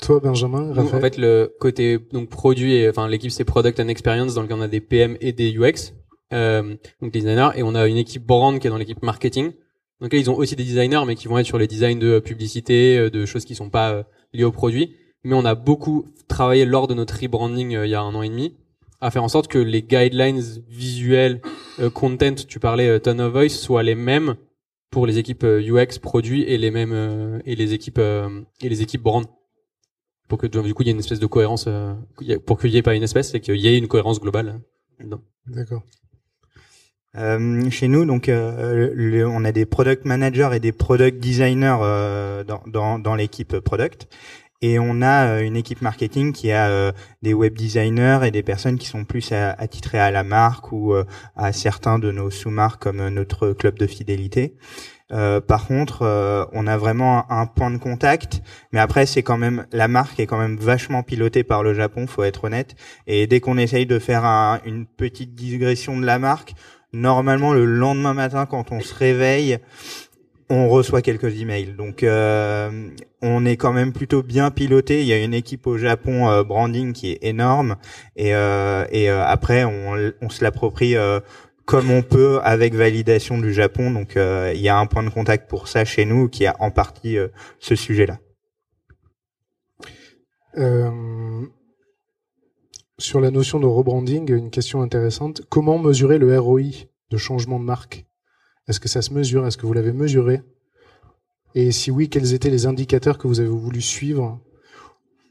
[0.00, 0.94] Toi, Benjamin, Nous, Raphaël.
[0.96, 4.56] en fait, le côté donc produit, et, enfin l'équipe c'est Product and Experience dans lequel
[4.58, 5.92] on a des PM et des UX,
[6.32, 9.52] euh, donc des designers, et on a une équipe brand qui est dans l'équipe marketing.
[10.00, 12.18] Donc là, ils ont aussi des designers, mais qui vont être sur les designs de
[12.18, 14.96] publicité, euh, de choses qui sont pas euh, liées au produit.
[15.24, 18.22] Mais on a beaucoup travaillé lors de notre rebranding euh, il y a un an
[18.22, 18.54] et demi
[19.00, 21.42] à faire en sorte que les guidelines visuels,
[21.78, 24.34] euh, content, tu parlais euh, tone of voice, soient les mêmes
[24.90, 28.68] pour les équipes euh, UX, produits et les mêmes euh, et les équipes euh, et
[28.68, 29.26] les équipes brand
[30.28, 31.94] pour que du coup il y ait une espèce de cohérence euh,
[32.46, 34.60] pour qu'il y ait pas une espèce c'est qu'il y ait une cohérence globale
[35.00, 35.20] euh, dedans.
[35.46, 35.82] D'accord.
[37.16, 42.42] Euh, chez nous, donc, euh, on a des product managers et des product designers euh,
[42.42, 44.08] dans, dans, dans l'équipe product,
[44.62, 48.42] et on a euh, une équipe marketing qui a euh, des web designers et des
[48.42, 51.04] personnes qui sont plus attitrées à la marque ou euh,
[51.36, 54.56] à certains de nos sous-marques comme notre club de fidélité.
[55.12, 59.36] Euh, par contre, euh, on a vraiment un, point de contact, mais après c'est quand
[59.36, 62.74] même la marque est quand même vachement pilotée par le Japon, faut être honnête.
[63.06, 66.54] Et dès qu'on essaye de faire un- une petite digression de la marque,
[66.94, 69.58] normalement le lendemain matin quand on se réveille,
[70.50, 71.74] on reçoit quelques emails.
[71.76, 72.90] Donc euh,
[73.22, 75.00] on est quand même plutôt bien piloté.
[75.00, 77.76] Il y a une équipe au Japon euh, branding qui est énorme
[78.16, 80.96] et, euh, après on, on se l'approprie
[81.64, 83.90] comme on peut avec validation du Japon.
[83.90, 86.70] Donc il y a un point de contact pour ça chez nous qui a en
[86.70, 87.16] partie
[87.58, 88.18] ce sujet-là.
[92.98, 95.42] Sur la notion de rebranding, une question intéressante.
[95.48, 98.06] Comment mesurer le ROI de changement de marque?
[98.68, 99.46] Est-ce que ça se mesure?
[99.46, 100.42] Est-ce que vous l'avez mesuré?
[101.54, 104.40] Et si oui, quels étaient les indicateurs que vous avez voulu suivre?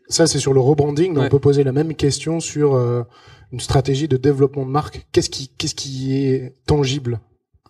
[0.07, 1.29] Ça, c'est sur le rebranding, mais on Ouais.
[1.29, 3.03] peut poser la même question sur euh,
[3.51, 5.05] une stratégie de développement de marque.
[5.11, 7.19] Qu'est-ce qui, qu'est-ce qui est tangible?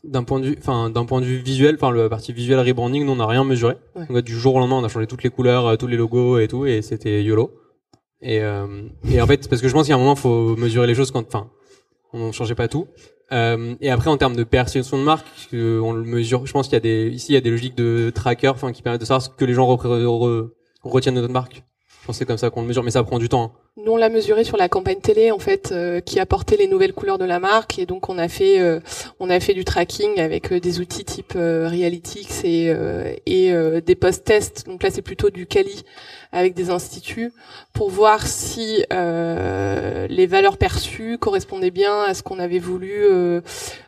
[0.04, 3.06] D'un point de vue, enfin d'un point de vue visuel, enfin la partie visuelle rebranding,
[3.06, 3.76] nous on n'a rien mesuré.
[3.95, 4.06] Ouais.
[4.08, 6.39] Donc, du jour au lendemain, on a changé toutes les couleurs, euh, tous les logos
[6.39, 7.54] et tout, et c'était yolo.
[8.21, 8.67] Et, euh,
[9.10, 11.26] et en fait, parce que je pense a un moment, faut mesurer les choses quand,
[11.26, 11.49] enfin,
[12.12, 12.88] on ne changeait pas tout.
[13.31, 16.45] Euh, et après, en termes de perception de marque, on le mesure.
[16.45, 18.71] Je pense qu'il y a des, ici, il y a des logiques de tracker, enfin,
[18.71, 21.63] qui permettent de savoir ce que les gens retiennent de notre marque.
[22.01, 23.53] Je pense c'est comme ça qu'on le mesure, mais ça prend du temps.
[23.55, 23.62] hein.
[23.75, 26.93] Nous, on l'a mesuré sur la campagne télé, en fait, euh, qui apportait les nouvelles
[26.93, 27.79] couleurs de la marque.
[27.79, 28.79] Et donc, on a fait, euh,
[29.19, 32.71] on a fait du tracking avec euh, des outils type Realytics et,
[33.25, 34.67] et des post-tests.
[34.67, 35.86] Donc là, c'est plutôt du Cali
[36.31, 37.33] avec des instituts
[37.73, 43.07] pour voir si les valeurs perçues correspondaient bien à ce qu'on avait voulu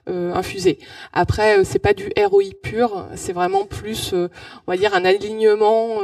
[0.08, 0.80] infuser.
[1.14, 6.02] Après, c'est pas du ROI pur, c'est vraiment plus, on va dire, un alignement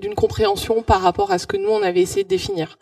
[0.00, 2.76] d'une compréhension par rapport à ce que nous on avait essayé de définir.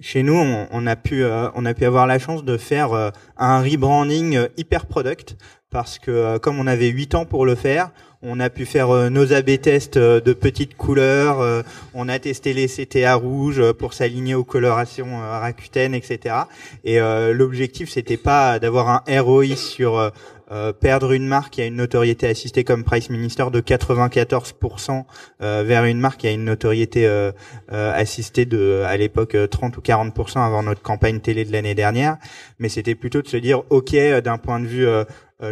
[0.00, 3.10] Chez nous, on, a pu euh, on a pu avoir la chance de faire euh,
[3.36, 5.36] un rebranding euh, hyper product
[5.70, 9.32] parce que comme on avait 8 ans pour le faire, on a pu faire nos
[9.32, 15.20] AB tests de petites couleurs, on a testé les CTA rouges pour s'aligner aux colorations
[15.20, 16.34] Rakuten, etc.
[16.82, 20.10] Et l'objectif, c'était pas d'avoir un ROI sur
[20.52, 25.04] euh, perdre une marque qui a une notoriété assistée comme Price Minister de 94%
[25.42, 27.30] euh, vers une marque qui a une notoriété euh,
[27.68, 32.16] assistée de à l'époque 30 ou 40% avant notre campagne télé de l'année dernière.
[32.58, 34.86] Mais c'était plutôt de se dire OK d'un point de vue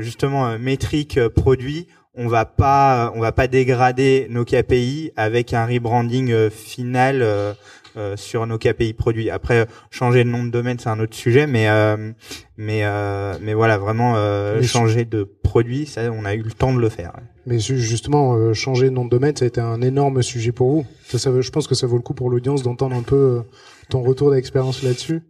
[0.00, 6.50] justement métrique produit on va pas on va pas dégrader nos KPI avec un rebranding
[6.50, 7.54] final
[7.96, 9.30] euh, sur nos KPI produits.
[9.30, 12.12] Après, changer de nom de domaine, c'est un autre sujet, mais euh,
[12.56, 14.14] mais euh, mais voilà, vraiment
[14.62, 17.12] changer de produit, ça, on a eu le temps de le faire.
[17.46, 20.86] Mais justement, changer de nom de domaine, ça a été un énorme sujet pour vous.
[21.08, 23.42] Ça, je pense que ça vaut le coup pour l'audience d'entendre un peu
[23.88, 25.22] ton retour d'expérience là-dessus.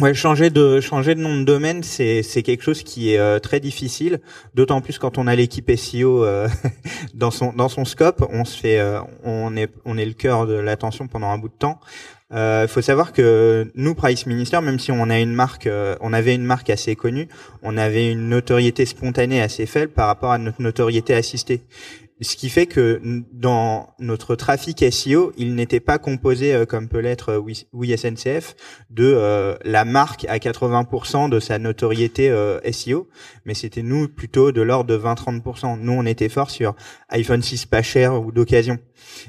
[0.00, 3.38] Ouais, changer de changer de nom de domaine, c'est c'est quelque chose qui est euh,
[3.38, 4.20] très difficile,
[4.54, 6.48] d'autant plus quand on a l'équipe SEO euh,
[7.14, 10.46] dans son dans son scope, on se fait euh, on est on est le cœur
[10.46, 11.78] de l'attention pendant un bout de temps.
[12.34, 15.68] Il faut savoir que nous, Price Minister, même si on a une marque,
[16.00, 17.28] on avait une marque assez connue,
[17.62, 21.60] on avait une notoriété spontanée assez faible par rapport à notre notoriété assistée.
[22.22, 23.00] Ce qui fait que
[23.32, 27.38] dans notre trafic SEO, il n'était pas composé euh, comme peut l'être euh,
[27.72, 28.54] oui, SNCF
[28.90, 32.32] de euh, la marque à 80% de sa notoriété
[32.70, 33.08] SEO,
[33.44, 35.80] mais c'était nous plutôt de l'ordre de 20-30%.
[35.80, 36.76] Nous, on était fort sur
[37.08, 38.78] iPhone 6 pas cher ou d'occasion.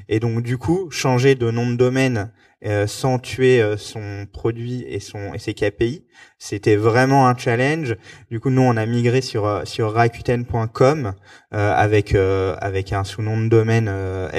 [0.08, 2.30] Et donc du coup, changer de nom de domaine
[2.66, 6.06] euh, sans tuer euh, son produit et son et ses KPI.
[6.38, 7.94] C'était vraiment un challenge.
[8.30, 11.12] Du coup, nous on a migré sur euh, sur rakuten.com
[11.50, 13.88] avec avec un sous-nom de domaine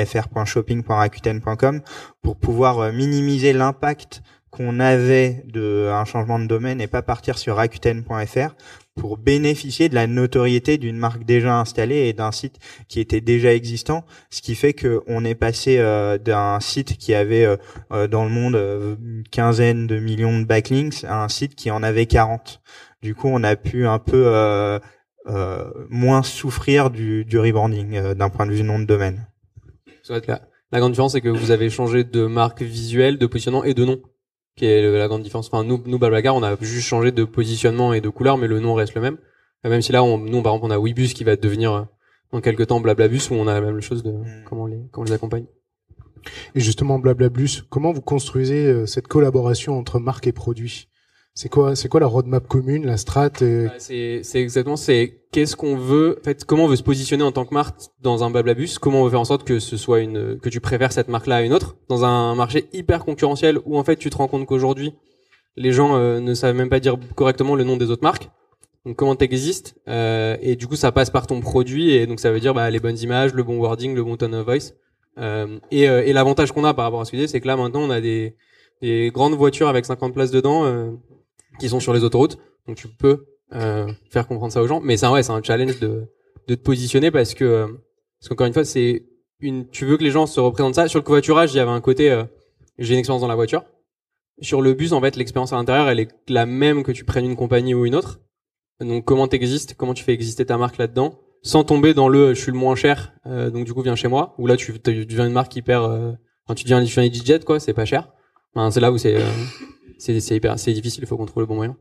[0.06, 1.82] fr.shopping.rakuten.com
[2.22, 7.56] pour pouvoir minimiser l'impact qu'on avait de un changement de domaine et pas partir sur
[7.56, 8.56] rakuten.fr
[8.96, 13.54] pour bénéficier de la notoriété d'une marque déjà installée et d'un site qui était déjà
[13.54, 17.58] existant, ce qui fait que on est passé euh, d'un site qui avait euh,
[17.92, 21.84] euh, dans le monde une quinzaine de millions de backlinks à un site qui en
[21.84, 22.62] avait 40.
[23.02, 24.80] Du coup, on a pu un peu
[25.90, 29.28] moins souffrir du, du rebranding d'un point de vue nom de domaine.
[30.72, 33.86] La grande différence, c'est que vous avez changé de marque visuelle, de positionnement et de
[33.86, 34.02] nom
[34.56, 35.48] qui est la grande différence.
[35.48, 38.60] Enfin, nous, nous, Blablacar, on a juste changé de positionnement et de couleur, mais le
[38.60, 39.18] nom reste le même.
[39.64, 41.82] Même si là, on, nous, par exemple, on a Webus qui va devenir euh,
[42.32, 44.44] dans quelques temps Blablabus, où on a la même chose de mm.
[44.48, 45.46] comment on les, comment on les accompagne.
[46.54, 50.88] Et justement, Blablabus, comment vous construisez euh, cette collaboration entre marque et produit?
[51.36, 53.30] C'est quoi, c'est quoi la roadmap commune, la strat
[53.78, 57.34] C'est, c'est exactement, c'est qu'est-ce qu'on veut, en fait, comment on veut se positionner en
[57.34, 60.00] tant que marque dans un Blablabus, comment on veut faire en sorte que ce soit
[60.00, 63.78] une, que tu préfères cette marque-là à une autre, dans un marché hyper concurrentiel où
[63.78, 64.96] en fait tu te rends compte qu'aujourd'hui
[65.58, 68.30] les gens euh, ne savent même pas dire correctement le nom des autres marques.
[68.86, 72.32] Donc comment t'existes euh, et du coup ça passe par ton produit et donc ça
[72.32, 74.74] veut dire bah, les bonnes images, le bon wording, le bon tone of voice.
[75.18, 77.56] Euh, et, euh, et l'avantage qu'on a par rapport à ce que c'est que là
[77.56, 78.36] maintenant on a des,
[78.82, 80.92] des grandes voitures avec 50 places dedans euh,
[81.60, 82.38] qui sont sur les autoroutes.
[82.68, 84.82] Donc tu peux euh, faire comprendre ça aux gens.
[84.82, 86.04] Mais c'est ouais, c'est un challenge de,
[86.48, 87.68] de te positionner parce que, euh,
[88.20, 89.06] parce qu'encore une fois, c'est
[89.40, 90.88] une, tu veux que les gens se représentent ça.
[90.88, 92.24] Sur le covoiturage, il y avait un côté, euh,
[92.78, 93.64] j'ai une expérience dans la voiture.
[94.42, 97.26] Sur le bus, en fait, l'expérience à l'intérieur, elle est la même que tu prennes
[97.26, 98.20] une compagnie ou une autre.
[98.82, 102.42] Donc comment t'existes, comment tu fais exister ta marque là-dedans, sans tomber dans le je
[102.42, 104.36] suis le moins cher, euh, donc du coup viens chez moi.
[104.38, 106.12] Ou là tu, tu deviens une marque hyper, euh,
[106.46, 108.12] enfin, tu deviens, tu deviens quoi, c'est pas cher.
[108.54, 109.18] Enfin, c'est là où c'est
[109.98, 111.78] c'est hyper c'est difficile, il faut qu'on trouve le bon moyen.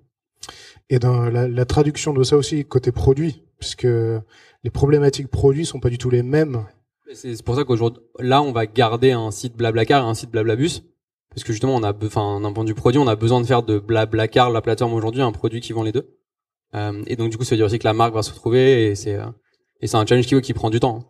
[0.91, 3.87] Et dans la, la, traduction de ça aussi côté produit, puisque
[4.65, 6.67] les problématiques produits sont pas du tout les mêmes.
[7.13, 10.81] C'est pour ça qu'aujourd'hui, là, on va garder un site Blablacar et un site Blablabus,
[11.31, 13.47] parce que justement, on a, enfin, d'un point de vue produit, on a besoin de
[13.47, 16.17] faire de Blablacar, la plateforme aujourd'hui, un produit qui vend les deux.
[16.75, 18.87] Euh, et donc, du coup, ça veut dire aussi que la marque va se retrouver,
[18.87, 19.27] et c'est, euh,
[19.81, 21.05] et c'est un challenge qui, qui prend du temps, hein.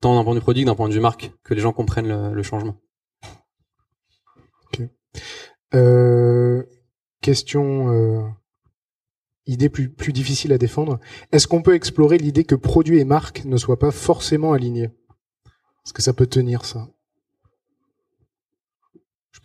[0.00, 1.72] tant d'un point de vue produit que d'un point de vue marque, que les gens
[1.72, 2.76] comprennent le, le changement.
[4.66, 4.82] Ok.
[5.74, 6.62] Euh,
[7.20, 8.22] question, euh,
[9.46, 11.00] idée plus, plus difficile à défendre.
[11.32, 14.90] Est-ce qu'on peut explorer l'idée que produit et marque ne soient pas forcément alignés?
[15.84, 16.88] Est-ce que ça peut tenir ça?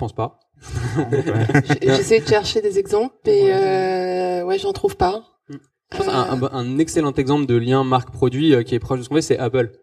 [0.02, 0.40] Pense pas.
[1.84, 5.24] J'essaie de chercher des exemples et euh, ouais, j'en trouve pas.
[5.48, 5.58] Je
[5.96, 9.16] pense un, un, excellent exemple de lien marque-produit euh, qui est proche de ce qu'on
[9.16, 9.74] fait, c'est Apple.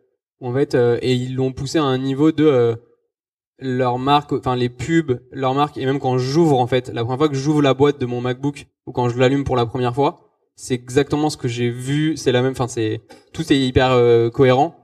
[0.41, 2.75] En fait, euh, et ils l'ont poussé à un niveau de euh,
[3.59, 7.19] leur marque, enfin les pubs, leur marque, et même quand j'ouvre en fait, la première
[7.19, 9.95] fois que j'ouvre la boîte de mon MacBook ou quand je l'allume pour la première
[9.95, 10.21] fois,
[10.57, 12.17] c'est exactement ce que j'ai vu.
[12.17, 13.03] C'est la même, enfin c'est
[13.33, 13.97] tout est hyper
[14.33, 14.75] cohérent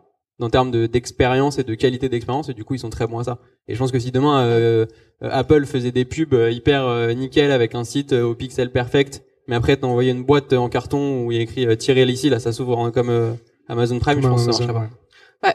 [0.41, 3.25] en termes d'expérience et de qualité d'expérience et du coup ils sont très bons à
[3.25, 3.39] ça.
[3.69, 4.87] Et je pense que si demain
[5.21, 9.87] Apple faisait des pubs hyper nickel avec un site au pixel perfect mais après, t'as
[9.87, 12.53] envoyé une boîte en carton où il y a écrit euh, tirer ici, là, ça
[12.53, 13.33] s'ouvre comme euh,
[13.69, 14.91] Amazon Prime, je pense que ça marcherait pas.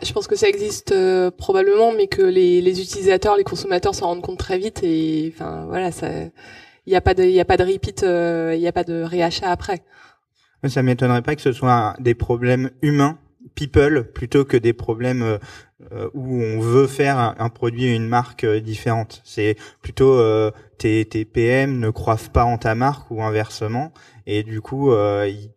[0.04, 4.08] Je pense que ça existe euh, probablement, mais que les, les utilisateurs, les consommateurs s'en
[4.08, 7.40] rendent compte très vite et enfin voilà, ça, il n'y a pas de, il y
[7.40, 9.82] a pas de repeat, il n'y a pas de réachat après.
[10.68, 13.18] Ça m'étonnerait pas que ce soit des problèmes humains,
[13.56, 15.40] people, plutôt que des problèmes
[15.94, 19.22] euh, où on veut faire un, produit une marque euh, différente.
[19.24, 23.94] C'est plutôt euh, tes, tes, PM ne croivent pas en ta marque ou inversement,
[24.26, 25.52] et du coup ils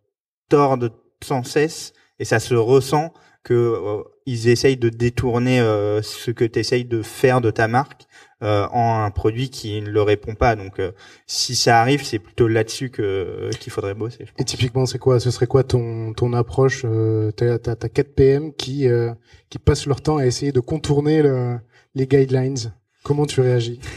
[0.47, 3.13] tordent sans cesse et ça se ressent
[3.43, 5.59] que ils essayent de détourner
[6.01, 8.07] ce que tu essayes de faire de ta marque
[8.43, 10.55] euh, en un produit qui ne le répond pas.
[10.55, 10.91] Donc, euh,
[11.27, 14.25] si ça arrive, c'est plutôt là-dessus que qu'il faudrait bosser.
[14.37, 18.53] Et typiquement, c'est quoi Ce serait quoi ton ton approche euh, T'as as, 4 PM
[18.53, 19.13] qui euh,
[19.49, 21.57] qui passent leur temps à essayer de contourner le,
[21.95, 22.73] les guidelines.
[23.03, 23.79] Comment tu réagis?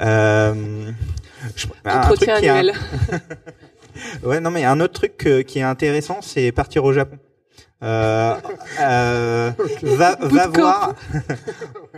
[0.00, 0.92] Euh,
[1.56, 2.72] je, Entretien annuel.
[4.22, 5.16] ouais, non, mais un autre truc
[5.48, 7.18] qui est intéressant, c'est partir au Japon.
[7.80, 8.34] Euh,
[8.80, 9.52] euh,
[9.82, 10.94] va, va voir,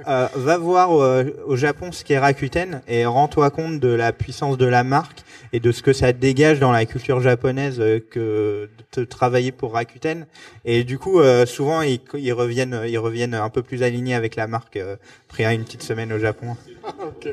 [0.06, 4.66] euh, va voir au, Japon ce qu'est Rakuten et rends-toi compte de la puissance de
[4.66, 5.22] la marque
[5.52, 10.26] et de ce que ça dégage dans la culture japonaise que de travailler pour Rakuten.
[10.64, 14.46] Et du coup, souvent ils, ils, reviennent, ils reviennent un peu plus alignés avec la
[14.46, 14.78] marque
[15.28, 16.56] après une petite semaine au Japon.
[17.00, 17.28] ok.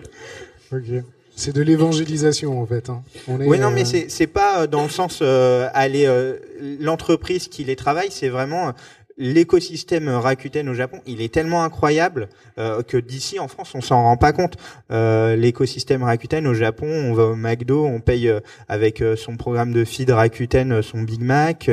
[0.72, 1.04] Ok.
[1.38, 2.90] C'est de l'évangélisation en fait.
[2.90, 3.04] Hein.
[3.28, 6.38] On oui, non, mais euh, c'est pas euh, dans le sens euh, aller euh,
[6.80, 8.74] l'entreprise qui les travaille, c'est vraiment
[9.18, 14.04] l'écosystème Rakuten au Japon, il est tellement incroyable euh, que d'ici en France, on s'en
[14.04, 14.58] rend pas compte.
[14.92, 18.40] Euh, l'écosystème Rakuten au Japon, on va au McDo, on paye euh,
[18.70, 21.70] avec euh, son programme de feed Rakuten son Big Mac.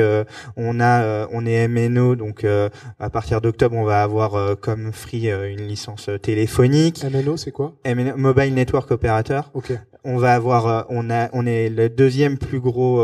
[0.57, 5.67] on a, on est MNO, donc à partir d'octobre, on va avoir comme free une
[5.67, 7.03] licence téléphonique.
[7.03, 7.75] MNO, c'est quoi?
[7.85, 9.51] MNO, Mobile Network Operator.
[9.53, 9.73] Ok.
[10.03, 13.03] On va avoir, on a, on est le deuxième plus gros,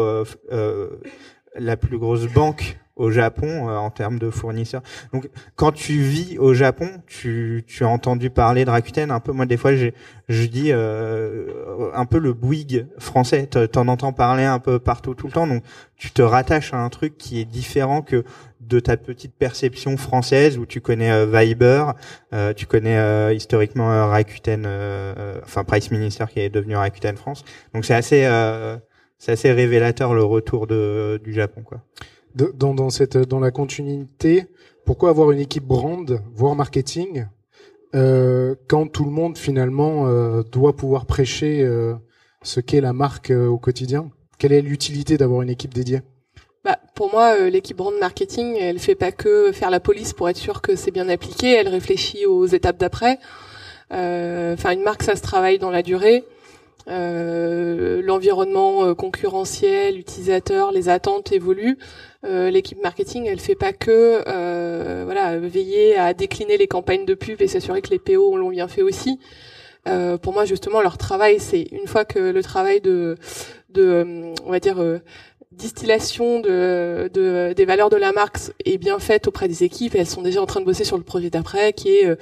[1.56, 4.82] la plus grosse banque au Japon euh, en termes de fournisseurs.
[5.14, 9.32] Donc quand tu vis au Japon, tu, tu as entendu parler de Rakuten un peu.
[9.32, 13.48] Moi des fois je, dis euh, un peu le Bouygues français.
[13.48, 15.48] T'en entends parler un peu partout tout le temps.
[15.48, 15.64] Donc
[15.98, 18.24] tu te rattaches à un truc qui est différent que
[18.62, 21.92] de ta petite perception française où tu connais euh, Viber,
[22.34, 24.66] euh, tu connais euh, historiquement Rakuten,
[25.44, 27.44] enfin Price Minister qui est devenu Rakuten France.
[27.74, 28.28] Donc c'est assez
[29.18, 31.82] c'est assez révélateur le retour de, du Japon quoi
[32.36, 34.46] dans, dans, cette, dans la continuité,
[34.86, 37.26] pourquoi avoir une équipe brand, voire marketing,
[37.94, 41.94] euh, quand tout le monde finalement euh, doit pouvoir prêcher euh,
[42.42, 44.10] ce qu'est la marque euh, au quotidien?
[44.38, 46.02] Quelle est l'utilité d'avoir une équipe dédiée?
[46.64, 50.30] Bah, pour moi, euh, l'équipe brand marketing, elle fait pas que faire la police pour
[50.30, 51.52] être sûr que c'est bien appliqué.
[51.52, 53.20] Elle réfléchit aux étapes d'après.
[53.90, 56.24] Enfin, une marque, ça se travaille dans la durée.
[56.88, 61.78] Euh, l'environnement euh, concurrentiel, utilisateur, les attentes évoluent.
[62.24, 64.24] Euh, l'équipe marketing, elle fait pas que
[65.04, 68.68] voilà veiller à décliner les campagnes de pub et s'assurer que les PO l'ont bien
[68.68, 69.20] fait aussi.
[70.22, 73.18] pour moi, justement, leur travail, c'est une fois que le travail de,
[73.70, 74.84] de on va dire
[75.52, 79.96] distillation de, de, des valeurs de la marque est bien faite auprès des équipes.
[79.96, 82.18] elles sont déjà en train de bosser sur le projet d'après, qui est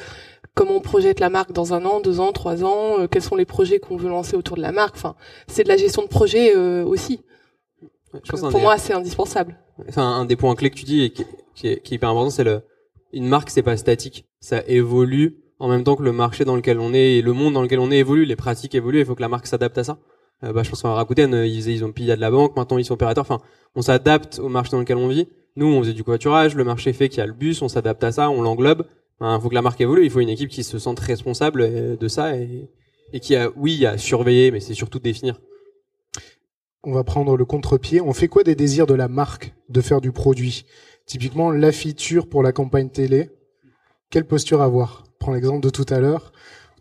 [0.60, 3.38] comment on projette la marque dans un an, deux ans, trois ans, euh, quels sont
[3.38, 4.96] les projets qu'on veut lancer autour de la marque.
[4.98, 5.16] Enfin,
[5.48, 6.54] c'est de la gestion de projet
[8.16, 9.58] euh, pour moi, c'est indispensable.
[9.88, 11.24] Enfin, un des points clés que tu dis et qui,
[11.68, 12.62] est, qui est hyper important, c'est le
[13.12, 16.80] une marque, c'est pas statique, ça évolue en même temps que le marché dans lequel
[16.80, 19.16] on est et le monde dans lequel on est évolue, les pratiques évoluent, il faut
[19.16, 19.98] que la marque s'adapte à ça.
[20.44, 22.86] Euh, bah, je pense à Rakuten, ils, ils ont pillé de la banque, maintenant ils
[22.86, 23.24] sont opérateurs.
[23.24, 23.40] Enfin,
[23.76, 25.28] on s'adapte au marché dans lequel on vit.
[25.56, 28.04] Nous, on faisait du covoiturage, le marché fait qu'il y a le bus, on s'adapte
[28.04, 28.86] à ça, on l'englobe.
[29.22, 30.06] Il faut que la marque évolue.
[30.06, 32.70] Il faut une équipe qui se sente responsable euh, de ça et,
[33.12, 35.42] et qui a, oui, à surveiller, mais c'est surtout définir.
[36.84, 38.02] On va prendre le contre-pied.
[38.02, 40.66] On fait quoi des désirs de la marque de faire du produit?
[41.06, 43.30] Typiquement, la feature pour la campagne télé.
[44.10, 45.04] Quelle posture avoir?
[45.20, 46.32] Prends l'exemple de tout à l'heure.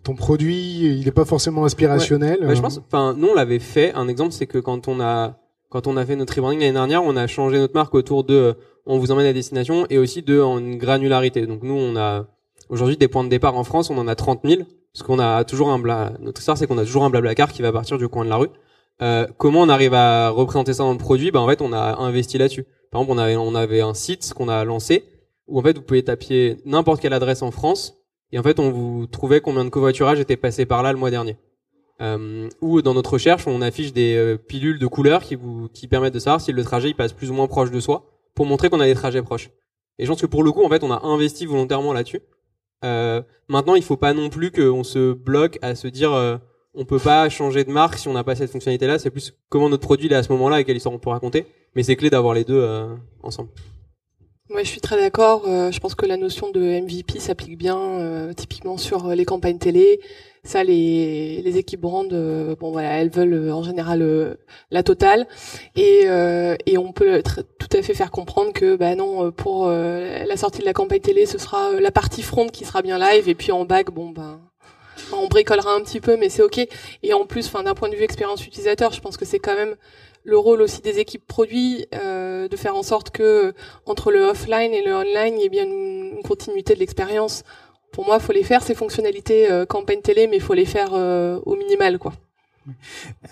[0.05, 2.39] Ton produit, il n'est pas forcément inspirationnel.
[2.55, 2.79] je pense.
[2.79, 3.93] Enfin, nous, on l'avait fait.
[3.95, 5.39] Un exemple, c'est que quand on a
[5.71, 8.55] quand on a fait notre rebranding l'année dernière, on a changé notre marque autour de
[8.87, 11.47] on vous emmène à destination et aussi de en granularité.
[11.47, 12.27] Donc nous, on a
[12.69, 15.45] Aujourd'hui, des points de départ en France, on en a 30 000, parce qu'on a
[15.45, 16.13] toujours un bla...
[16.21, 18.37] notre histoire, c'est qu'on a toujours un blablacar qui va partir du coin de la
[18.37, 18.49] rue.
[19.01, 21.31] Euh, comment on arrive à représenter ça dans le produit?
[21.31, 22.65] Ben en fait, on a investi là-dessus.
[22.91, 25.05] Par exemple, on avait on avait un site qu'on a lancé
[25.47, 27.95] où en fait vous pouvez taper n'importe quelle adresse en France
[28.33, 31.11] et en fait on vous trouvait combien de covoiturage était passé par là le mois
[31.11, 31.37] dernier.
[32.01, 35.89] Euh, ou dans notre recherche, on affiche des euh, pilules de couleurs qui vous qui
[35.89, 38.47] permettent de savoir si le trajet il passe plus ou moins proche de soi pour
[38.47, 39.51] montrer qu'on a des trajets proches.
[39.99, 42.21] Et je pense que pour le coup, en fait, on a investi volontairement là-dessus.
[42.85, 46.37] Euh, maintenant, il faut pas non plus qu'on se bloque à se dire euh,
[46.79, 48.99] on peut pas changer de marque si on n'a pas cette fonctionnalité-là.
[48.99, 51.47] C'est plus comment notre produit est à ce moment-là et quelle histoire on peut raconter.
[51.75, 53.51] Mais c'est clé d'avoir les deux euh, ensemble.
[54.49, 55.43] Moi, je suis très d'accord.
[55.47, 59.59] Euh, je pense que la notion de MVP s'applique bien, euh, typiquement sur les campagnes
[59.59, 60.01] télé.
[60.45, 64.37] Ça, les, les équipes brand, euh, bon voilà, elles veulent euh, en général euh,
[64.71, 65.27] la totale,
[65.77, 66.07] et,
[66.67, 70.65] et on peut tout à fait faire comprendre que bah non, pour la sortie de
[70.65, 73.65] la campagne télé, ce sera la partie front qui sera bien live, et puis en
[73.65, 74.41] back, bon ben.
[75.13, 76.67] On bricolera un petit peu, mais c'est ok.
[77.03, 79.55] Et en plus, enfin, d'un point de vue expérience utilisateur, je pense que c'est quand
[79.55, 79.77] même
[80.25, 83.55] le rôle aussi des équipes produits euh, de faire en sorte que
[83.87, 87.45] entre le offline et le online, il y ait bien une, continuité de l'expérience.
[87.93, 91.41] Pour moi, faut les faire ces fonctionnalités euh, campagne télé, mais faut les faire euh,
[91.47, 92.13] au minimal, quoi.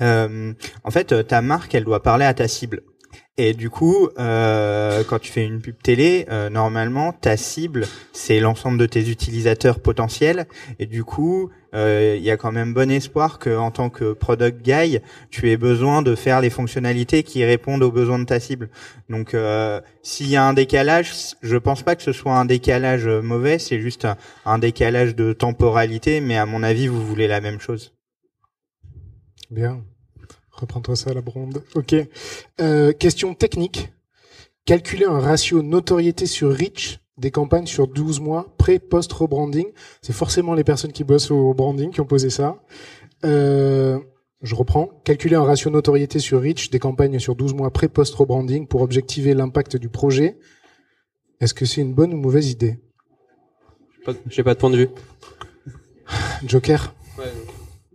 [0.01, 0.55] Euh,
[0.85, 2.83] en fait, ta marque, elle doit parler à ta cible.
[3.39, 7.84] Et du coup, euh, quand tu fais une pub télé, euh, normalement, ta cible,
[8.14, 10.47] c'est l'ensemble de tes utilisateurs potentiels.
[10.78, 14.14] Et du coup, euh, il y a quand même bon espoir que, en tant que
[14.14, 18.41] product guy, tu aies besoin de faire les fonctionnalités qui répondent aux besoins de ta
[18.41, 18.70] cible.
[19.11, 21.12] Donc, euh, s'il y a un décalage,
[21.43, 24.16] je pense pas que ce soit un décalage mauvais, c'est juste un,
[24.47, 26.22] un décalage de temporalité.
[26.22, 27.93] Mais à mon avis, vous voulez la même chose.
[29.51, 29.84] Bien.
[30.57, 31.63] Reprends-toi ça à la bronde.
[31.75, 31.95] Ok.
[32.61, 33.93] Euh, question technique.
[34.65, 39.67] Calculer un ratio notoriété sur reach des campagnes sur 12 mois, pré, post, rebranding.
[40.03, 42.63] C'est forcément les personnes qui bossent au branding qui ont posé ça.
[43.25, 43.99] Euh,
[44.43, 44.91] je reprends.
[45.05, 48.83] Calculer un ratio notoriété sur reach des campagnes sur 12 mois, pré, post, rebranding pour
[48.83, 50.39] objectiver l'impact du projet.
[51.41, 52.79] Est-ce que c'est une bonne ou mauvaise idée?
[54.29, 54.89] J'ai pas de point de vue.
[56.47, 56.95] Joker?
[57.19, 57.25] Ouais.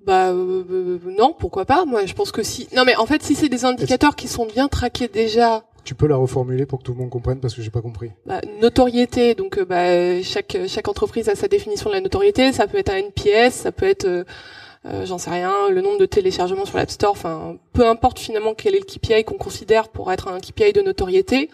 [0.05, 2.67] Bah euh, euh, non, pourquoi pas Moi, je pense que si.
[2.75, 5.63] Non, mais en fait, si c'est des indicateurs qui sont bien traqués déjà.
[5.83, 8.11] Tu peux la reformuler pour que tout le monde comprenne parce que j'ai pas compris.
[8.25, 12.51] Bah, notoriété, donc euh, bah, chaque chaque entreprise a sa définition de la notoriété.
[12.51, 16.05] Ça peut être un NPS, ça peut être, euh, j'en sais rien, le nombre de
[16.05, 17.11] téléchargements sur l'App Store.
[17.11, 20.81] Enfin, peu importe finalement quel est le KPI qu'on considère pour être un KPI de
[20.81, 21.49] notoriété.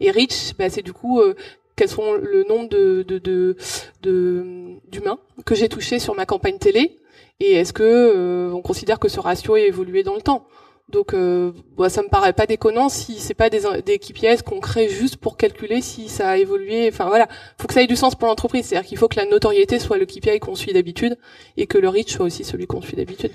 [0.00, 1.20] Et Reach, bah, c'est du coup
[1.76, 3.56] quels sont le nombre de de
[4.90, 6.98] d'humains de, que j'ai touché sur ma campagne télé
[7.40, 10.46] et est-ce que euh, on considère que ce ratio est évolué dans le temps?
[10.90, 14.60] Donc euh, bah, ça me paraît pas déconnant si c'est pas des, des KPIs qu'on
[14.60, 16.88] crée juste pour calculer si ça a évolué.
[16.92, 17.26] Enfin voilà.
[17.58, 18.66] Faut que ça ait du sens pour l'entreprise.
[18.66, 21.16] C'est-à-dire qu'il faut que la notoriété soit le KPI qu'on suit d'habitude
[21.56, 23.32] et que le reach soit aussi celui qu'on suit d'habitude.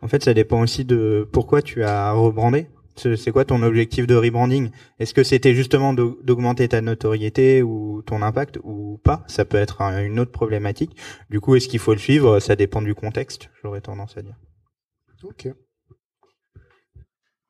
[0.00, 2.66] En fait ça dépend aussi de pourquoi tu as rebrandé
[2.96, 4.70] c'est quoi ton objectif de rebranding?
[4.98, 9.24] Est-ce que c'était justement d'augmenter ta notoriété ou ton impact ou pas?
[9.26, 10.96] Ça peut être une autre problématique.
[11.30, 12.40] Du coup, est-ce qu'il faut le suivre?
[12.40, 14.36] Ça dépend du contexte, j'aurais tendance à dire.
[15.24, 15.48] Ok.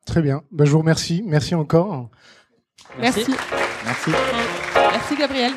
[0.05, 0.43] Très bien.
[0.51, 1.23] Ben, je vous remercie.
[1.25, 2.09] Merci encore.
[2.99, 3.33] Merci.
[3.85, 4.11] Merci.
[4.75, 5.53] Merci Gabriel.